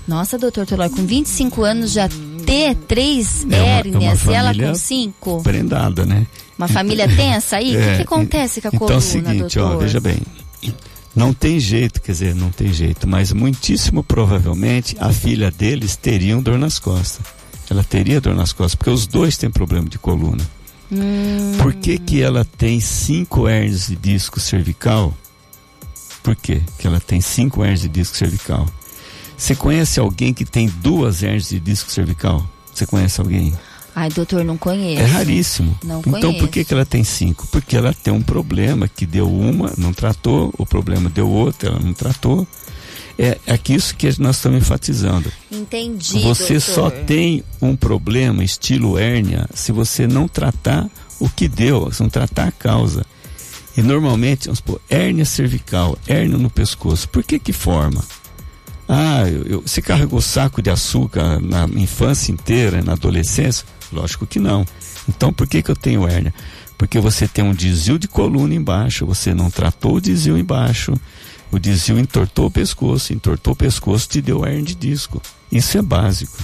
Nossa, 0.06 0.38
doutor 0.38 0.66
Tolói, 0.66 0.88
com 0.88 1.04
25 1.04 1.62
anos 1.62 1.92
já 1.92 2.08
ter 2.50 2.74
três 2.74 3.46
É 3.48 3.54
é 3.54 3.66
hérnias 3.78 4.24
e 4.24 4.32
ela 4.32 4.52
com 4.54 4.74
cinco? 4.74 5.42
Prendada, 5.42 6.04
né? 6.04 6.26
Uma 6.58 6.66
família 6.68 7.08
tensa 7.08 7.56
aí? 7.56 7.76
O 7.76 7.78
que, 7.78 7.84
É, 7.84 7.96
que 7.96 8.02
acontece 8.02 8.60
com 8.60 8.68
a 8.68 8.70
então 8.74 8.78
coluna, 8.80 8.96
é 8.96 8.98
o 8.98 9.00
seguinte, 9.00 9.56
doutor? 9.58 9.76
ó, 9.76 9.78
veja 9.78 10.00
bem. 10.00 10.18
Não 11.14 11.32
tem 11.32 11.58
jeito, 11.58 12.00
quer 12.00 12.12
dizer, 12.12 12.34
não 12.34 12.50
tem 12.50 12.72
jeito, 12.72 13.08
mas 13.08 13.32
muitíssimo 13.32 14.02
provavelmente 14.02 14.96
a 15.00 15.12
filha 15.12 15.50
deles 15.50 15.96
teriam 15.96 16.42
dor 16.42 16.58
nas 16.58 16.78
costas. 16.78 17.24
Ela 17.70 17.82
teria 17.84 18.20
dor 18.20 18.34
nas 18.34 18.52
costas, 18.52 18.74
porque 18.74 18.90
os 18.90 19.06
dois 19.06 19.36
têm 19.36 19.50
problema 19.50 19.88
de 19.88 19.98
coluna. 19.98 20.42
Hum. 20.92 21.52
Por 21.58 21.72
que, 21.74 21.98
que 21.98 22.20
ela 22.20 22.44
tem 22.44 22.80
cinco 22.80 23.48
hernias 23.48 23.86
de 23.86 23.96
disco 23.96 24.40
cervical? 24.40 25.16
Por 26.22 26.34
quê 26.36 26.60
que 26.78 26.86
ela 26.86 27.00
tem 27.00 27.20
cinco 27.20 27.62
hernias 27.62 27.80
de 27.82 27.88
disco 27.88 28.16
cervical? 28.16 28.66
Você 29.40 29.54
conhece 29.54 29.98
alguém 29.98 30.34
que 30.34 30.44
tem 30.44 30.68
duas 30.68 31.22
hernias 31.22 31.48
de 31.48 31.58
disco 31.58 31.90
cervical? 31.90 32.46
Você 32.74 32.84
conhece 32.84 33.22
alguém? 33.22 33.54
Ai, 33.96 34.10
doutor, 34.10 34.44
não 34.44 34.58
conheço. 34.58 35.00
É 35.00 35.06
raríssimo. 35.06 35.78
Não 35.82 36.00
então 36.00 36.20
conheço. 36.20 36.38
por 36.40 36.48
que, 36.48 36.62
que 36.62 36.74
ela 36.74 36.84
tem 36.84 37.02
cinco? 37.02 37.46
Porque 37.46 37.74
ela 37.74 37.94
tem 37.94 38.12
um 38.12 38.20
problema 38.20 38.86
que 38.86 39.06
deu 39.06 39.32
uma, 39.32 39.72
não 39.78 39.94
tratou, 39.94 40.52
o 40.58 40.66
problema 40.66 41.08
deu 41.08 41.26
outra, 41.26 41.70
ela 41.70 41.80
não 41.80 41.94
tratou. 41.94 42.46
É, 43.18 43.38
é 43.46 43.58
isso 43.70 43.96
que 43.96 44.06
nós 44.20 44.36
estamos 44.36 44.58
enfatizando. 44.58 45.32
Entendi. 45.50 46.20
Você 46.20 46.58
doutor. 46.58 46.74
só 46.74 46.90
tem 46.90 47.42
um 47.62 47.74
problema 47.74 48.44
estilo 48.44 48.98
hérnia 48.98 49.48
se 49.54 49.72
você 49.72 50.06
não 50.06 50.28
tratar 50.28 50.86
o 51.18 51.30
que 51.30 51.48
deu, 51.48 51.90
se 51.90 52.02
não 52.02 52.10
tratar 52.10 52.48
a 52.48 52.52
causa. 52.52 53.06
E 53.74 53.80
normalmente, 53.80 54.44
vamos 54.44 54.58
supor, 54.58 54.82
hérnia 54.90 55.24
cervical, 55.24 55.96
hérnia 56.06 56.36
no 56.36 56.50
pescoço, 56.50 57.08
por 57.08 57.24
que 57.24 57.38
que 57.38 57.54
forma? 57.54 58.04
Ah, 58.92 59.22
eu, 59.28 59.42
eu- 59.44 59.62
você 59.62 59.80
carregou 59.80 60.20
saco 60.20 60.60
de 60.60 60.68
açúcar 60.68 61.40
na 61.40 61.64
infância 61.76 62.32
inteira, 62.32 62.82
na 62.82 62.92
adolescência? 62.92 63.64
Lógico 63.92 64.26
que 64.26 64.40
não. 64.40 64.66
Então 65.08 65.32
por 65.32 65.46
que 65.46 65.62
que 65.62 65.70
eu 65.70 65.76
tenho 65.76 66.06
hérnia? 66.08 66.34
Porque 66.76 66.98
você 66.98 67.28
tem 67.28 67.44
um 67.44 67.54
desvio 67.54 67.98
de 68.00 68.08
coluna 68.08 68.52
embaixo, 68.54 69.06
você 69.06 69.32
não 69.32 69.48
tratou 69.50 69.96
o 69.96 70.00
desvio 70.00 70.36
embaixo, 70.36 70.92
o 71.52 71.58
desvio 71.58 71.98
entortou 72.00 72.46
o 72.46 72.50
pescoço, 72.50 73.12
entortou 73.12 73.52
o 73.52 73.56
pescoço, 73.56 74.08
te 74.08 74.20
deu 74.20 74.44
hérnia 74.44 74.62
de 74.64 74.74
disco. 74.74 75.22
Isso 75.52 75.78
é 75.78 75.82
básico. 75.82 76.36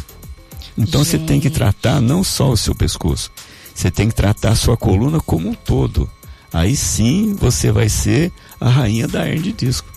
Então 0.79 1.03
você 1.05 1.19
tem 1.19 1.41
que 1.41 1.49
Gente. 1.49 1.57
tratar 1.57 2.01
não 2.01 2.23
só 2.23 2.51
o 2.51 2.57
seu 2.57 2.75
pescoço, 2.75 3.31
você 3.75 3.91
tem 3.91 4.09
que 4.09 4.15
tratar 4.15 4.51
a 4.51 4.57
sua 4.57 4.77
coluna 4.77 5.21
como 5.21 5.49
um 5.49 5.55
todo. 5.55 6.09
Aí 6.53 6.77
sim 6.77 7.35
você 7.35 7.73
vai 7.73 7.89
ser 7.89 8.31
a 8.61 8.69
rainha 8.69 9.09
da 9.09 9.23
hérnia 9.27 9.43
de 9.45 9.53
disco. 9.53 9.89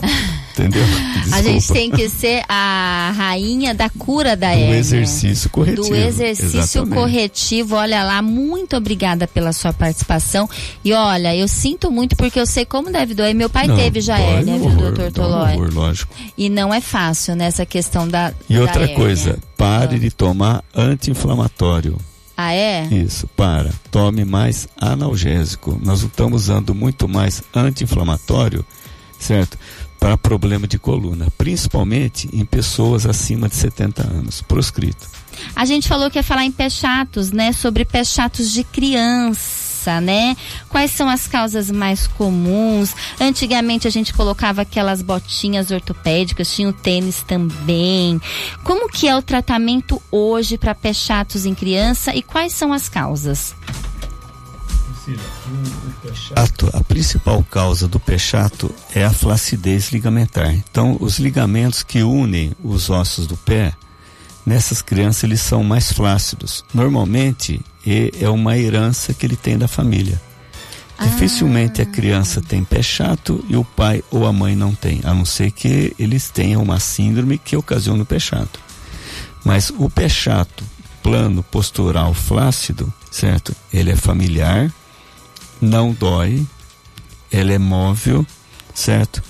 Entendeu? 0.54 0.84
A 1.32 1.42
gente 1.42 1.54
Desculpa. 1.58 1.80
tem 1.80 1.90
que 1.90 2.08
ser 2.08 2.44
a 2.48 3.12
rainha 3.16 3.74
da 3.74 3.90
cura 3.90 4.36
da 4.36 4.52
do 4.52 4.52
hérnia. 4.60 4.76
exercício 4.78 5.50
corretivo. 5.50 5.88
Do 5.88 5.96
exercício 5.96 6.58
Exatamente. 6.60 6.94
corretivo. 6.94 7.74
Olha 7.74 8.04
lá, 8.04 8.22
muito 8.22 8.76
obrigada 8.76 9.26
pela 9.26 9.52
sua 9.52 9.72
participação. 9.72 10.48
E 10.84 10.92
olha, 10.92 11.34
eu 11.34 11.48
sinto 11.48 11.90
muito 11.90 12.14
porque 12.14 12.38
eu 12.38 12.46
sei 12.46 12.64
como 12.64 12.88
deve 12.92 13.14
doer. 13.14 13.34
Meu 13.34 13.50
pai 13.50 13.66
Não, 13.66 13.74
teve 13.76 14.00
já 14.00 14.16
hérnia, 14.16 14.56
viu, 14.58 14.70
doutor 14.70 15.10
Tolói? 15.10 15.56
lógico. 15.72 16.14
E 16.38 16.48
não 16.48 16.72
é 16.72 16.80
fácil 16.80 17.34
nessa 17.34 17.66
questão 17.66 18.06
da. 18.06 18.32
E 18.48 18.54
da 18.54 18.60
outra 18.60 18.82
hérnia. 18.82 18.94
coisa, 18.96 19.38
pare 19.56 19.98
de 19.98 20.10
tomar 20.12 20.62
anti-inflamatório. 20.72 21.98
Ah, 22.36 22.52
é? 22.52 22.86
Isso, 22.92 23.26
para. 23.36 23.70
Tome 23.90 24.24
mais 24.24 24.68
analgésico. 24.80 25.78
Nós 25.82 26.02
estamos 26.02 26.42
usando 26.44 26.74
muito 26.74 27.08
mais 27.08 27.42
anti-inflamatório, 27.54 28.64
certo? 29.24 29.58
Para 29.98 30.18
problema 30.18 30.66
de 30.66 30.78
coluna, 30.78 31.28
principalmente 31.38 32.28
em 32.32 32.44
pessoas 32.44 33.06
acima 33.06 33.48
de 33.48 33.56
70 33.56 34.02
anos, 34.02 34.42
proscrito. 34.42 35.08
A 35.56 35.64
gente 35.64 35.88
falou 35.88 36.10
que 36.10 36.18
ia 36.18 36.22
falar 36.22 36.44
em 36.44 36.52
pé 36.52 36.68
chatos, 36.68 37.32
né? 37.32 37.52
Sobre 37.52 37.84
pé 37.84 38.04
chatos 38.04 38.52
de 38.52 38.62
criança, 38.64 40.00
né? 40.02 40.36
Quais 40.68 40.90
são 40.90 41.08
as 41.08 41.26
causas 41.26 41.70
mais 41.70 42.06
comuns? 42.06 42.94
Antigamente 43.18 43.88
a 43.88 43.90
gente 43.90 44.12
colocava 44.12 44.62
aquelas 44.62 45.00
botinhas 45.00 45.70
ortopédicas, 45.70 46.54
tinha 46.54 46.68
o 46.68 46.72
tênis 46.72 47.22
também. 47.22 48.20
Como 48.62 48.90
que 48.90 49.08
é 49.08 49.16
o 49.16 49.22
tratamento 49.22 50.00
hoje 50.10 50.58
para 50.58 50.74
pé 50.74 50.92
chatos 50.92 51.46
em 51.46 51.54
criança 51.54 52.14
e 52.14 52.22
quais 52.22 52.52
são 52.52 52.74
as 52.74 52.90
causas? 52.90 53.54
Chato, 56.14 56.70
a 56.72 56.82
principal 56.82 57.44
causa 57.50 57.86
do 57.88 58.00
pé 58.00 58.16
chato 58.18 58.74
é 58.94 59.04
a 59.04 59.12
flacidez 59.12 59.90
ligamentar. 59.92 60.52
Então, 60.54 60.96
os 61.00 61.18
ligamentos 61.18 61.82
que 61.82 62.02
unem 62.02 62.52
os 62.62 62.88
ossos 62.90 63.26
do 63.26 63.36
pé, 63.36 63.74
nessas 64.46 64.80
crianças 64.82 65.24
eles 65.24 65.40
são 65.40 65.62
mais 65.64 65.92
flácidos. 65.92 66.64
Normalmente, 66.72 67.60
e- 67.86 68.12
é 68.20 68.28
uma 68.28 68.56
herança 68.56 69.12
que 69.12 69.26
ele 69.26 69.36
tem 69.36 69.58
da 69.58 69.68
família. 69.68 70.20
Dificilmente 71.00 71.82
a 71.82 71.86
criança 71.86 72.40
tem 72.40 72.62
pé 72.62 72.80
chato 72.80 73.44
e 73.48 73.56
o 73.56 73.64
pai 73.64 74.02
ou 74.10 74.26
a 74.26 74.32
mãe 74.32 74.54
não 74.54 74.74
tem, 74.74 75.00
a 75.04 75.12
não 75.12 75.24
ser 75.24 75.50
que 75.50 75.92
eles 75.98 76.30
tenham 76.30 76.62
uma 76.62 76.78
síndrome 76.78 77.36
que 77.36 77.56
ocasiona 77.56 78.04
o 78.04 78.06
pé 78.06 78.18
chato. 78.18 78.60
Mas 79.44 79.70
o 79.76 79.90
pé 79.90 80.08
chato, 80.08 80.62
plano 81.02 81.42
postural 81.42 82.14
flácido, 82.14 82.92
certo? 83.10 83.54
Ele 83.72 83.90
é 83.90 83.96
familiar, 83.96 84.72
não 85.60 85.92
dói, 85.92 86.46
ela 87.30 87.52
é 87.52 87.58
móvel, 87.58 88.26
certo? 88.74 89.22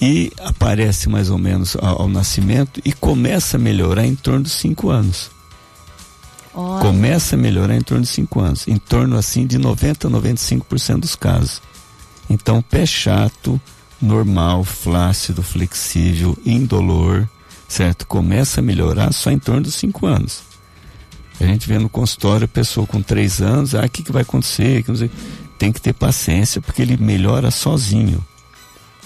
E 0.00 0.32
aparece 0.40 1.08
mais 1.08 1.30
ou 1.30 1.38
menos 1.38 1.76
ao, 1.76 2.02
ao 2.02 2.08
nascimento 2.08 2.80
e 2.84 2.92
começa 2.92 3.56
a 3.56 3.60
melhorar 3.60 4.06
em 4.06 4.14
torno 4.14 4.42
dos 4.42 4.52
5 4.52 4.90
anos. 4.90 5.30
Olha, 6.54 6.82
Começa 6.82 7.36
a 7.36 7.38
melhorar 7.38 7.76
em 7.76 7.82
torno 7.82 8.02
de 8.02 8.08
5 8.08 8.40
anos, 8.40 8.68
em 8.68 8.78
torno 8.78 9.16
assim 9.16 9.46
de 9.46 9.58
90 9.58 10.08
a 10.08 10.10
95% 10.10 11.00
dos 11.00 11.14
casos. 11.14 11.62
Então, 12.28 12.62
pé 12.62 12.84
chato, 12.86 13.60
normal, 14.00 14.64
flácido, 14.64 15.42
flexível, 15.42 16.36
indolor, 16.44 17.28
certo? 17.68 18.06
Começa 18.06 18.60
a 18.60 18.62
melhorar 18.62 19.12
só 19.12 19.30
em 19.30 19.38
torno 19.38 19.62
dos 19.62 19.74
5 19.74 20.06
anos. 20.06 20.42
A 21.38 21.44
gente 21.44 21.68
vê 21.68 21.78
no 21.78 21.88
consultório 21.88 22.46
a 22.46 22.48
pessoa 22.48 22.86
com 22.86 23.02
3 23.02 23.42
anos, 23.42 23.74
ah, 23.74 23.84
o 23.84 23.90
que, 23.90 24.02
que 24.02 24.12
vai 24.12 24.22
acontecer? 24.22 24.84
Tem 25.58 25.72
que 25.72 25.80
ter 25.80 25.92
paciência, 25.94 26.60
porque 26.60 26.82
ele 26.82 26.96
melhora 26.96 27.50
sozinho. 27.50 28.24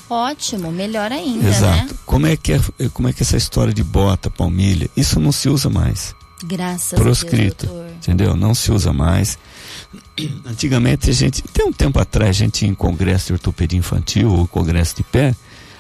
ótimo, 0.09 0.73
melhor 0.73 1.13
ainda, 1.13 1.49
Exato. 1.49 1.77
né? 1.87 1.99
Como 2.05 2.27
é, 2.27 2.37
que 2.37 2.53
é, 2.55 2.61
como 2.93 3.09
é 3.09 3.13
que 3.13 3.23
é 3.23 3.25
essa 3.25 3.37
história 3.37 3.73
de 3.73 3.85
bota, 3.85 4.29
palmilha? 4.29 4.91
Isso 4.97 5.21
não 5.21 5.31
se 5.33 5.49
usa 5.49 5.69
mais. 5.71 6.15
Graças 6.43 6.99
proscrito, 6.99 7.67
a 7.67 7.69
Deus, 7.69 7.79
doutor. 7.83 7.97
entendeu? 7.97 8.35
Não 8.37 8.55
se 8.55 8.73
usa 8.73 8.93
mais. 8.93 9.39
Antigamente 10.45 11.11
a 11.11 11.13
gente, 11.13 11.43
tem 11.43 11.67
um 11.67 11.73
tempo 11.73 12.01
atrás 12.01 12.31
a 12.31 12.33
gente 12.33 12.63
ia 12.65 12.71
em 12.71 12.75
congresso 12.75 13.27
de 13.29 13.33
ortopedia 13.35 13.79
infantil 13.79 14.33
ou 14.33 14.49
congresso 14.49 14.97
de 14.97 15.03
pé, 15.03 15.35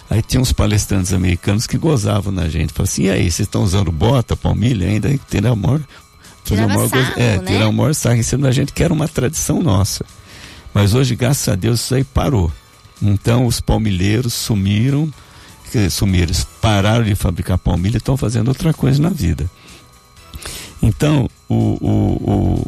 aí 0.08 0.22
tinha 0.22 0.40
uns 0.40 0.52
palestrantes 0.52 1.12
americanos 1.12 1.66
que 1.66 1.78
gozavam 1.78 2.32
na 2.32 2.48
gente, 2.48 2.72
falavam 2.72 2.84
assim, 2.92 3.04
e 3.04 3.10
aí, 3.10 3.22
vocês 3.30 3.40
estão 3.48 3.62
usando 3.62 3.90
bota, 3.90 4.36
palmilha 4.36 4.86
ainda, 4.86 5.08
tirar 5.30 5.52
o 5.52 5.56
maior, 5.56 5.80
fazer 6.44 6.64
o 6.64 6.68
maior 6.68 6.88
gozo- 6.88 7.02
sarro, 7.04 7.14
é, 7.16 7.38
né? 7.38 7.44
tirar 7.52 7.68
o 7.68 7.72
maior 7.72 7.94
sarro 7.94 8.16
em 8.16 8.22
cima 8.22 8.42
da 8.44 8.52
gente, 8.52 8.72
que 8.72 8.82
era 8.84 8.92
uma 8.92 9.08
tradição 9.08 9.62
nossa. 9.62 10.04
Mas 10.72 10.94
hoje, 10.94 11.14
graças 11.16 11.48
a 11.48 11.54
Deus, 11.54 11.80
isso 11.80 11.94
aí 11.94 12.04
parou. 12.04 12.50
Então 13.02 13.46
os 13.46 13.60
palmilheiros 13.60 14.34
sumiram, 14.34 15.12
sumiram, 15.90 16.32
pararam 16.60 17.04
de 17.04 17.14
fabricar 17.14 17.58
palmilha 17.58 17.96
e 17.96 17.98
estão 17.98 18.16
fazendo 18.16 18.48
outra 18.48 18.72
coisa 18.72 19.00
na 19.02 19.08
vida. 19.08 19.50
Então, 20.82 21.28
o, 21.48 21.54
o, 21.54 22.30
o- 22.60 22.66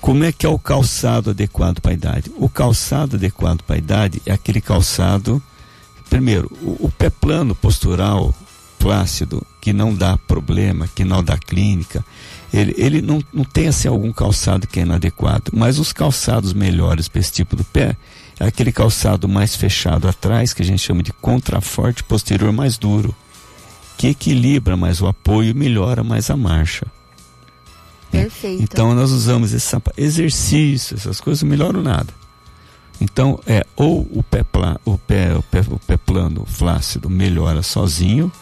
como 0.00 0.22
é 0.24 0.30
que 0.30 0.46
é 0.46 0.48
o 0.48 0.58
calçado 0.58 1.30
adequado 1.30 1.80
para 1.80 1.90
a 1.90 1.94
idade? 1.94 2.30
O 2.36 2.48
calçado 2.48 3.16
adequado 3.16 3.62
para 3.62 3.74
a 3.76 3.78
idade 3.78 4.22
é 4.24 4.32
aquele 4.32 4.60
calçado, 4.60 5.42
primeiro, 6.08 6.50
o, 6.62 6.86
o 6.86 6.92
pé 6.96 7.10
plano 7.10 7.54
postural, 7.54 8.32
plácido, 8.78 9.44
que 9.60 9.72
não 9.72 9.92
dá 9.92 10.16
problema, 10.16 10.88
que 10.94 11.04
não 11.04 11.22
dá 11.22 11.36
clínica, 11.36 12.04
ele, 12.52 12.74
ele 12.76 13.02
não, 13.02 13.22
não 13.32 13.44
tem 13.44 13.68
assim 13.68 13.88
algum 13.88 14.12
calçado 14.12 14.66
que 14.66 14.80
é 14.80 14.82
inadequado, 14.82 15.50
mas 15.54 15.78
os 15.78 15.92
calçados 15.92 16.52
melhores 16.52 17.08
para 17.08 17.20
esse 17.20 17.32
tipo 17.32 17.54
do 17.54 17.64
pé 17.64 17.96
é 18.40 18.46
aquele 18.46 18.72
calçado 18.72 19.28
mais 19.28 19.56
fechado 19.56 20.08
atrás, 20.08 20.52
que 20.52 20.62
a 20.62 20.64
gente 20.64 20.80
chama 20.80 21.02
de 21.02 21.12
contraforte 21.12 22.04
posterior 22.04 22.52
mais 22.52 22.78
duro, 22.78 23.14
que 23.96 24.08
equilibra 24.08 24.76
mais 24.76 25.00
o 25.00 25.06
apoio 25.06 25.50
e 25.50 25.54
melhora 25.54 26.02
mais 26.04 26.30
a 26.30 26.36
marcha. 26.36 26.86
Perfeito. 28.10 28.62
Então 28.62 28.94
nós 28.94 29.10
usamos 29.10 29.52
esse 29.52 29.66
sapato. 29.66 30.00
Exercício, 30.00 30.96
essas 30.96 31.20
coisas 31.20 31.42
não 31.42 31.50
melhoram 31.50 31.82
nada. 31.82 32.12
Então 33.00 33.38
é 33.46 33.64
ou 33.76 34.08
o 34.10 34.22
pé, 34.22 34.42
pla, 34.42 34.80
o 34.84 34.96
pé, 34.96 35.34
o 35.36 35.42
pé, 35.42 35.60
o 35.68 35.78
pé 35.78 35.96
plano 35.96 36.44
flácido 36.46 37.10
melhora 37.10 37.62
sozinho 37.62 38.32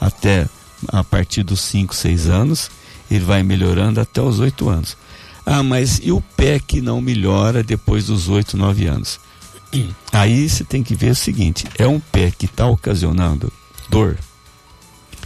até 0.00 0.48
a 0.88 1.04
partir 1.04 1.42
dos 1.42 1.60
5, 1.60 1.94
6 1.94 2.28
anos, 2.28 2.70
ele 3.10 3.24
vai 3.24 3.42
melhorando 3.42 4.00
até 4.00 4.20
os 4.20 4.38
8 4.38 4.68
anos. 4.68 4.96
Ah, 5.44 5.62
mas 5.62 6.00
e 6.02 6.12
o 6.12 6.20
pé 6.20 6.58
que 6.58 6.80
não 6.80 7.00
melhora 7.00 7.62
depois 7.62 8.06
dos 8.06 8.28
8, 8.28 8.56
9 8.56 8.86
anos? 8.86 9.20
Aí 10.12 10.48
você 10.48 10.64
tem 10.64 10.82
que 10.82 10.94
ver 10.94 11.10
o 11.10 11.14
seguinte: 11.14 11.64
é 11.78 11.86
um 11.86 11.98
pé 11.98 12.30
que 12.30 12.46
está 12.46 12.66
ocasionando 12.66 13.52
dor. 13.88 14.16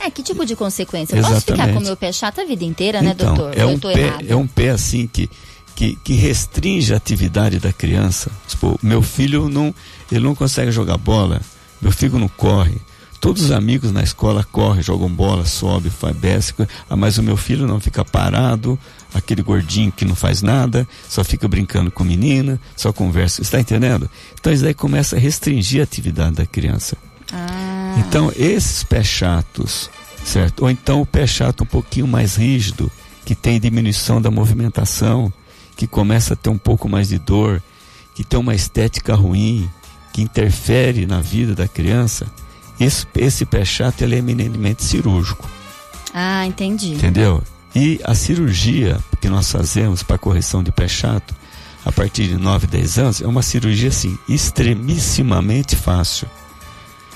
É, 0.00 0.10
que 0.10 0.22
tipo 0.22 0.44
de 0.44 0.56
consequência? 0.56 1.16
Eu 1.16 1.22
Posso 1.22 1.40
ficar 1.40 1.54
Exatamente. 1.54 1.76
com 1.76 1.82
o 1.82 1.86
meu 1.86 1.96
pé 1.96 2.12
chato 2.12 2.40
a 2.40 2.44
vida 2.44 2.64
inteira, 2.64 3.00
né, 3.00 3.12
então, 3.14 3.34
doutor? 3.34 3.58
É 3.58 3.64
um, 3.64 3.78
pé, 3.78 4.00
errado? 4.00 4.26
é 4.28 4.36
um 4.36 4.46
pé 4.46 4.70
assim 4.70 5.06
que, 5.06 5.30
que, 5.74 5.96
que 5.96 6.14
restringe 6.14 6.92
a 6.92 6.96
atividade 6.96 7.58
da 7.58 7.72
criança. 7.72 8.30
Tipo, 8.46 8.78
meu 8.82 9.00
filho 9.00 9.48
não, 9.48 9.74
ele 10.10 10.24
não 10.24 10.34
consegue 10.34 10.70
jogar 10.70 10.98
bola 10.98 11.40
meu 11.84 11.92
filho 11.92 12.18
não 12.18 12.28
corre. 12.28 12.80
Todos 13.24 13.44
os 13.44 13.52
amigos 13.52 13.90
na 13.90 14.02
escola 14.02 14.44
correm, 14.52 14.82
jogam 14.82 15.08
bola, 15.08 15.46
sobe, 15.46 15.88
faz 15.88 16.14
bésico, 16.14 16.68
ah, 16.90 16.94
mas 16.94 17.16
o 17.16 17.22
meu 17.22 17.38
filho 17.38 17.66
não 17.66 17.80
fica 17.80 18.04
parado, 18.04 18.78
aquele 19.14 19.40
gordinho 19.40 19.90
que 19.90 20.04
não 20.04 20.14
faz 20.14 20.42
nada, 20.42 20.86
só 21.08 21.24
fica 21.24 21.48
brincando 21.48 21.90
com 21.90 22.04
menina, 22.04 22.60
só 22.76 22.92
conversa. 22.92 23.40
Está 23.40 23.58
entendendo? 23.58 24.10
Então 24.38 24.52
isso 24.52 24.62
daí 24.62 24.74
começa 24.74 25.16
a 25.16 25.18
restringir 25.18 25.80
a 25.80 25.84
atividade 25.84 26.34
da 26.34 26.44
criança. 26.44 26.98
Ah. 27.32 27.94
Então, 27.96 28.30
esses 28.36 28.84
pés 28.84 29.06
chatos, 29.06 29.88
certo? 30.22 30.60
Ou 30.64 30.70
então 30.70 31.00
o 31.00 31.06
pé 31.06 31.26
chato 31.26 31.64
um 31.64 31.66
pouquinho 31.66 32.06
mais 32.06 32.36
rígido, 32.36 32.92
que 33.24 33.34
tem 33.34 33.58
diminuição 33.58 34.20
da 34.20 34.30
movimentação, 34.30 35.32
que 35.74 35.86
começa 35.86 36.34
a 36.34 36.36
ter 36.36 36.50
um 36.50 36.58
pouco 36.58 36.90
mais 36.90 37.08
de 37.08 37.18
dor, 37.18 37.62
que 38.14 38.22
tem 38.22 38.38
uma 38.38 38.54
estética 38.54 39.14
ruim, 39.14 39.66
que 40.12 40.20
interfere 40.20 41.06
na 41.06 41.22
vida 41.22 41.54
da 41.54 41.66
criança, 41.66 42.26
esse, 42.78 43.06
esse 43.16 43.44
pé 43.44 43.64
chato 43.64 44.02
ele 44.02 44.14
é 44.16 44.18
eminentemente 44.18 44.82
cirúrgico. 44.82 45.48
Ah, 46.12 46.46
entendi. 46.46 46.94
Entendeu? 46.94 47.42
E 47.74 48.00
a 48.04 48.14
cirurgia 48.14 48.98
que 49.20 49.28
nós 49.28 49.50
fazemos 49.50 50.02
para 50.02 50.18
correção 50.18 50.62
de 50.62 50.70
pé 50.70 50.86
chato, 50.86 51.34
a 51.84 51.90
partir 51.92 52.28
de 52.28 52.36
9, 52.36 52.66
10 52.66 52.98
anos, 52.98 53.20
é 53.20 53.26
uma 53.26 53.42
cirurgia 53.42 53.88
assim, 53.88 54.16
extremissimamente 54.28 55.76
fácil. 55.76 56.28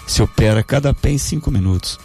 Se 0.06 0.20
opera 0.22 0.62
cada 0.62 0.92
pé 0.92 1.10
em 1.10 1.18
5 1.18 1.50
minutos. 1.50 1.98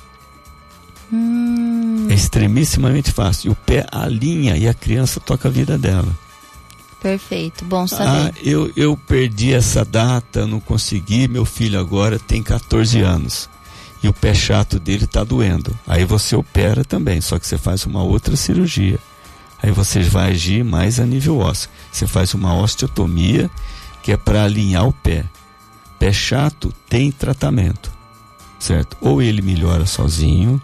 Hum, 1.11 2.07
É 2.09 2.13
extremissimamente 2.13 3.11
fácil. 3.11 3.49
E 3.49 3.51
o 3.51 3.55
pé 3.55 3.85
alinha 3.91 4.55
e 4.57 4.67
a 4.67 4.73
criança 4.73 5.19
toca 5.19 5.47
a 5.47 5.51
vida 5.51 5.77
dela. 5.77 6.07
Perfeito. 7.03 7.63
Bom 7.65 7.83
Ah, 7.83 7.87
saber. 7.87 8.33
eu, 8.41 8.71
eu 8.75 8.97
perdi 8.97 9.53
essa 9.53 9.85
data, 9.85 10.47
não 10.47 10.59
consegui. 10.59 11.27
Meu 11.27 11.45
filho 11.45 11.79
agora 11.79 12.17
tem 12.17 12.41
14 12.41 12.99
anos. 13.01 13.47
E 14.01 14.07
o 14.07 14.13
pé 14.13 14.33
chato 14.33 14.79
dele 14.79 15.05
está 15.05 15.23
doendo. 15.23 15.77
Aí 15.87 16.03
você 16.03 16.35
opera 16.35 16.83
também, 16.83 17.21
só 17.21 17.37
que 17.37 17.45
você 17.45 17.57
faz 17.57 17.85
uma 17.85 18.01
outra 18.03 18.35
cirurgia. 18.35 18.97
Aí 19.61 19.71
você 19.71 20.01
vai 20.03 20.31
agir 20.31 20.63
mais 20.63 20.99
a 20.99 21.05
nível 21.05 21.37
ósseo. 21.37 21.69
Você 21.91 22.05
faz 22.07 22.33
uma 22.33 22.53
osteotomia, 22.55 23.49
que 24.01 24.11
é 24.11 24.17
para 24.17 24.43
alinhar 24.43 24.85
o 24.87 24.91
pé. 24.91 25.23
Pé 25.99 26.11
chato 26.11 26.73
tem 26.89 27.11
tratamento, 27.11 27.89
certo? 28.59 28.97
Ou 28.99 29.21
ele 29.21 29.41
melhora 29.41 29.85
sozinho, 29.85 30.61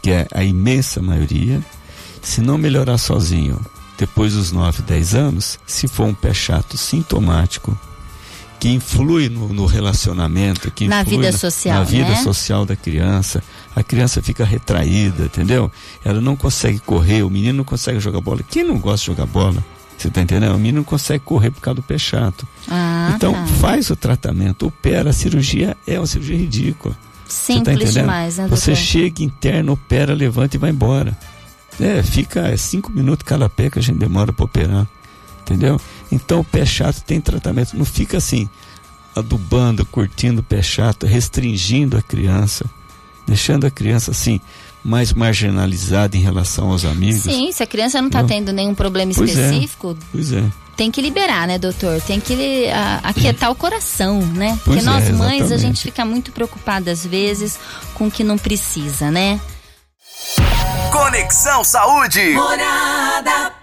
que 0.00 0.10
é 0.12 0.28
a 0.32 0.44
imensa 0.44 1.02
maioria. 1.02 1.60
Se 2.22 2.40
não 2.40 2.56
melhorar 2.56 2.96
sozinho, 2.98 3.58
depois 3.98 4.32
dos 4.34 4.52
9, 4.52 4.82
10 4.82 5.14
anos, 5.14 5.58
se 5.66 5.86
for 5.88 6.06
um 6.06 6.14
pé 6.14 6.32
chato 6.32 6.78
sintomático, 6.78 7.78
que 8.60 8.68
influi 8.70 9.28
no, 9.28 9.48
no 9.52 9.66
relacionamento, 9.66 10.70
que 10.70 10.88
Na 10.88 11.02
influi 11.02 11.16
vida 11.18 11.32
na- 11.32 11.38
social, 11.38 11.78
na 11.78 11.84
vida 11.84 12.08
né? 12.10 12.16
social 12.22 12.64
da 12.64 12.74
criança, 12.76 13.42
a 13.76 13.82
criança 13.82 14.20
fica 14.22 14.44
retraída, 14.44 15.24
entendeu? 15.24 15.70
Ela 16.04 16.20
não 16.20 16.34
consegue 16.36 16.78
correr, 16.80 17.22
o 17.22 17.30
menino 17.30 17.58
não 17.58 17.64
consegue 17.64 18.00
jogar 18.00 18.20
bola. 18.20 18.40
Quem 18.48 18.64
não 18.64 18.78
gosta 18.78 18.98
de 19.00 19.06
jogar 19.06 19.26
bola? 19.26 19.62
Você 19.96 20.10
tá 20.10 20.20
entendendo? 20.22 20.52
O 20.54 20.58
menino 20.58 20.78
não 20.78 20.84
consegue 20.84 21.24
correr 21.24 21.50
por 21.50 21.60
causa 21.60 21.76
do 21.76 21.82
pé 21.82 21.98
chato. 21.98 22.46
Ah, 22.68 23.12
então, 23.16 23.32
tá. 23.32 23.46
faz 23.60 23.90
o 23.90 23.96
tratamento, 23.96 24.66
opera. 24.66 25.10
A 25.10 25.12
cirurgia 25.12 25.76
é 25.86 25.98
uma 25.98 26.06
cirurgia 26.06 26.36
ridícula. 26.36 26.94
Tá 26.94 27.00
Simples 27.28 27.76
entendendo? 27.76 27.92
demais, 27.94 28.38
né, 28.38 28.46
Você 28.48 28.74
chega, 28.76 29.22
interna, 29.24 29.72
opera, 29.72 30.14
levanta 30.14 30.56
e 30.56 30.58
vai 30.58 30.70
embora. 30.70 31.16
É, 31.80 32.02
fica 32.02 32.48
é, 32.48 32.56
cinco 32.56 32.90
minutos 32.90 33.24
cada 33.24 33.48
pé 33.48 33.70
que 33.70 33.78
a 33.78 33.82
gente 33.82 33.98
demora 33.98 34.32
para 34.32 34.44
operar. 34.44 34.86
Entendeu? 35.42 35.80
Então 36.12 36.40
o 36.40 36.44
pé 36.44 36.66
chato 36.66 37.02
tem 37.02 37.20
tratamento. 37.20 37.76
Não 37.76 37.84
fica 37.84 38.18
assim, 38.18 38.48
adubando, 39.14 39.84
curtindo 39.86 40.40
o 40.40 40.44
pé 40.44 40.62
chato, 40.62 41.06
restringindo 41.06 41.96
a 41.96 42.02
criança, 42.02 42.64
deixando 43.26 43.66
a 43.66 43.70
criança 43.70 44.10
assim, 44.10 44.40
mais 44.84 45.12
marginalizada 45.12 46.16
em 46.16 46.20
relação 46.20 46.70
aos 46.70 46.84
amigos. 46.84 47.22
Sim, 47.22 47.50
se 47.52 47.62
a 47.62 47.66
criança 47.66 48.00
não 48.00 48.08
está 48.08 48.22
tendo 48.24 48.52
nenhum 48.52 48.74
problema 48.74 49.12
Pois 49.14 49.36
é. 49.36 49.46
específico, 49.46 49.96
Pois 50.12 50.32
é. 50.32 50.44
tem 50.76 50.90
que 50.90 51.00
liberar, 51.00 51.46
né, 51.46 51.58
doutor? 51.58 52.00
Tem 52.02 52.20
que 52.20 52.68
a, 52.68 53.00
aquietar 53.04 53.50
o 53.50 53.54
coração, 53.54 54.20
né? 54.20 54.58
Porque 54.64 54.80
Pois 54.80 54.82
é, 54.82 54.86
nós 54.86 55.10
mães, 55.10 55.52
a 55.52 55.56
gente 55.56 55.82
fica 55.82 56.04
muito 56.04 56.30
preocupada 56.32 56.90
às 56.90 57.04
vezes 57.04 57.58
com 57.94 58.06
o 58.08 58.10
que 58.10 58.22
não 58.22 58.38
precisa, 58.38 59.10
né? 59.10 59.40
Conexão 60.90 61.62
Saúde. 61.62 62.30
Morada. 62.30 63.57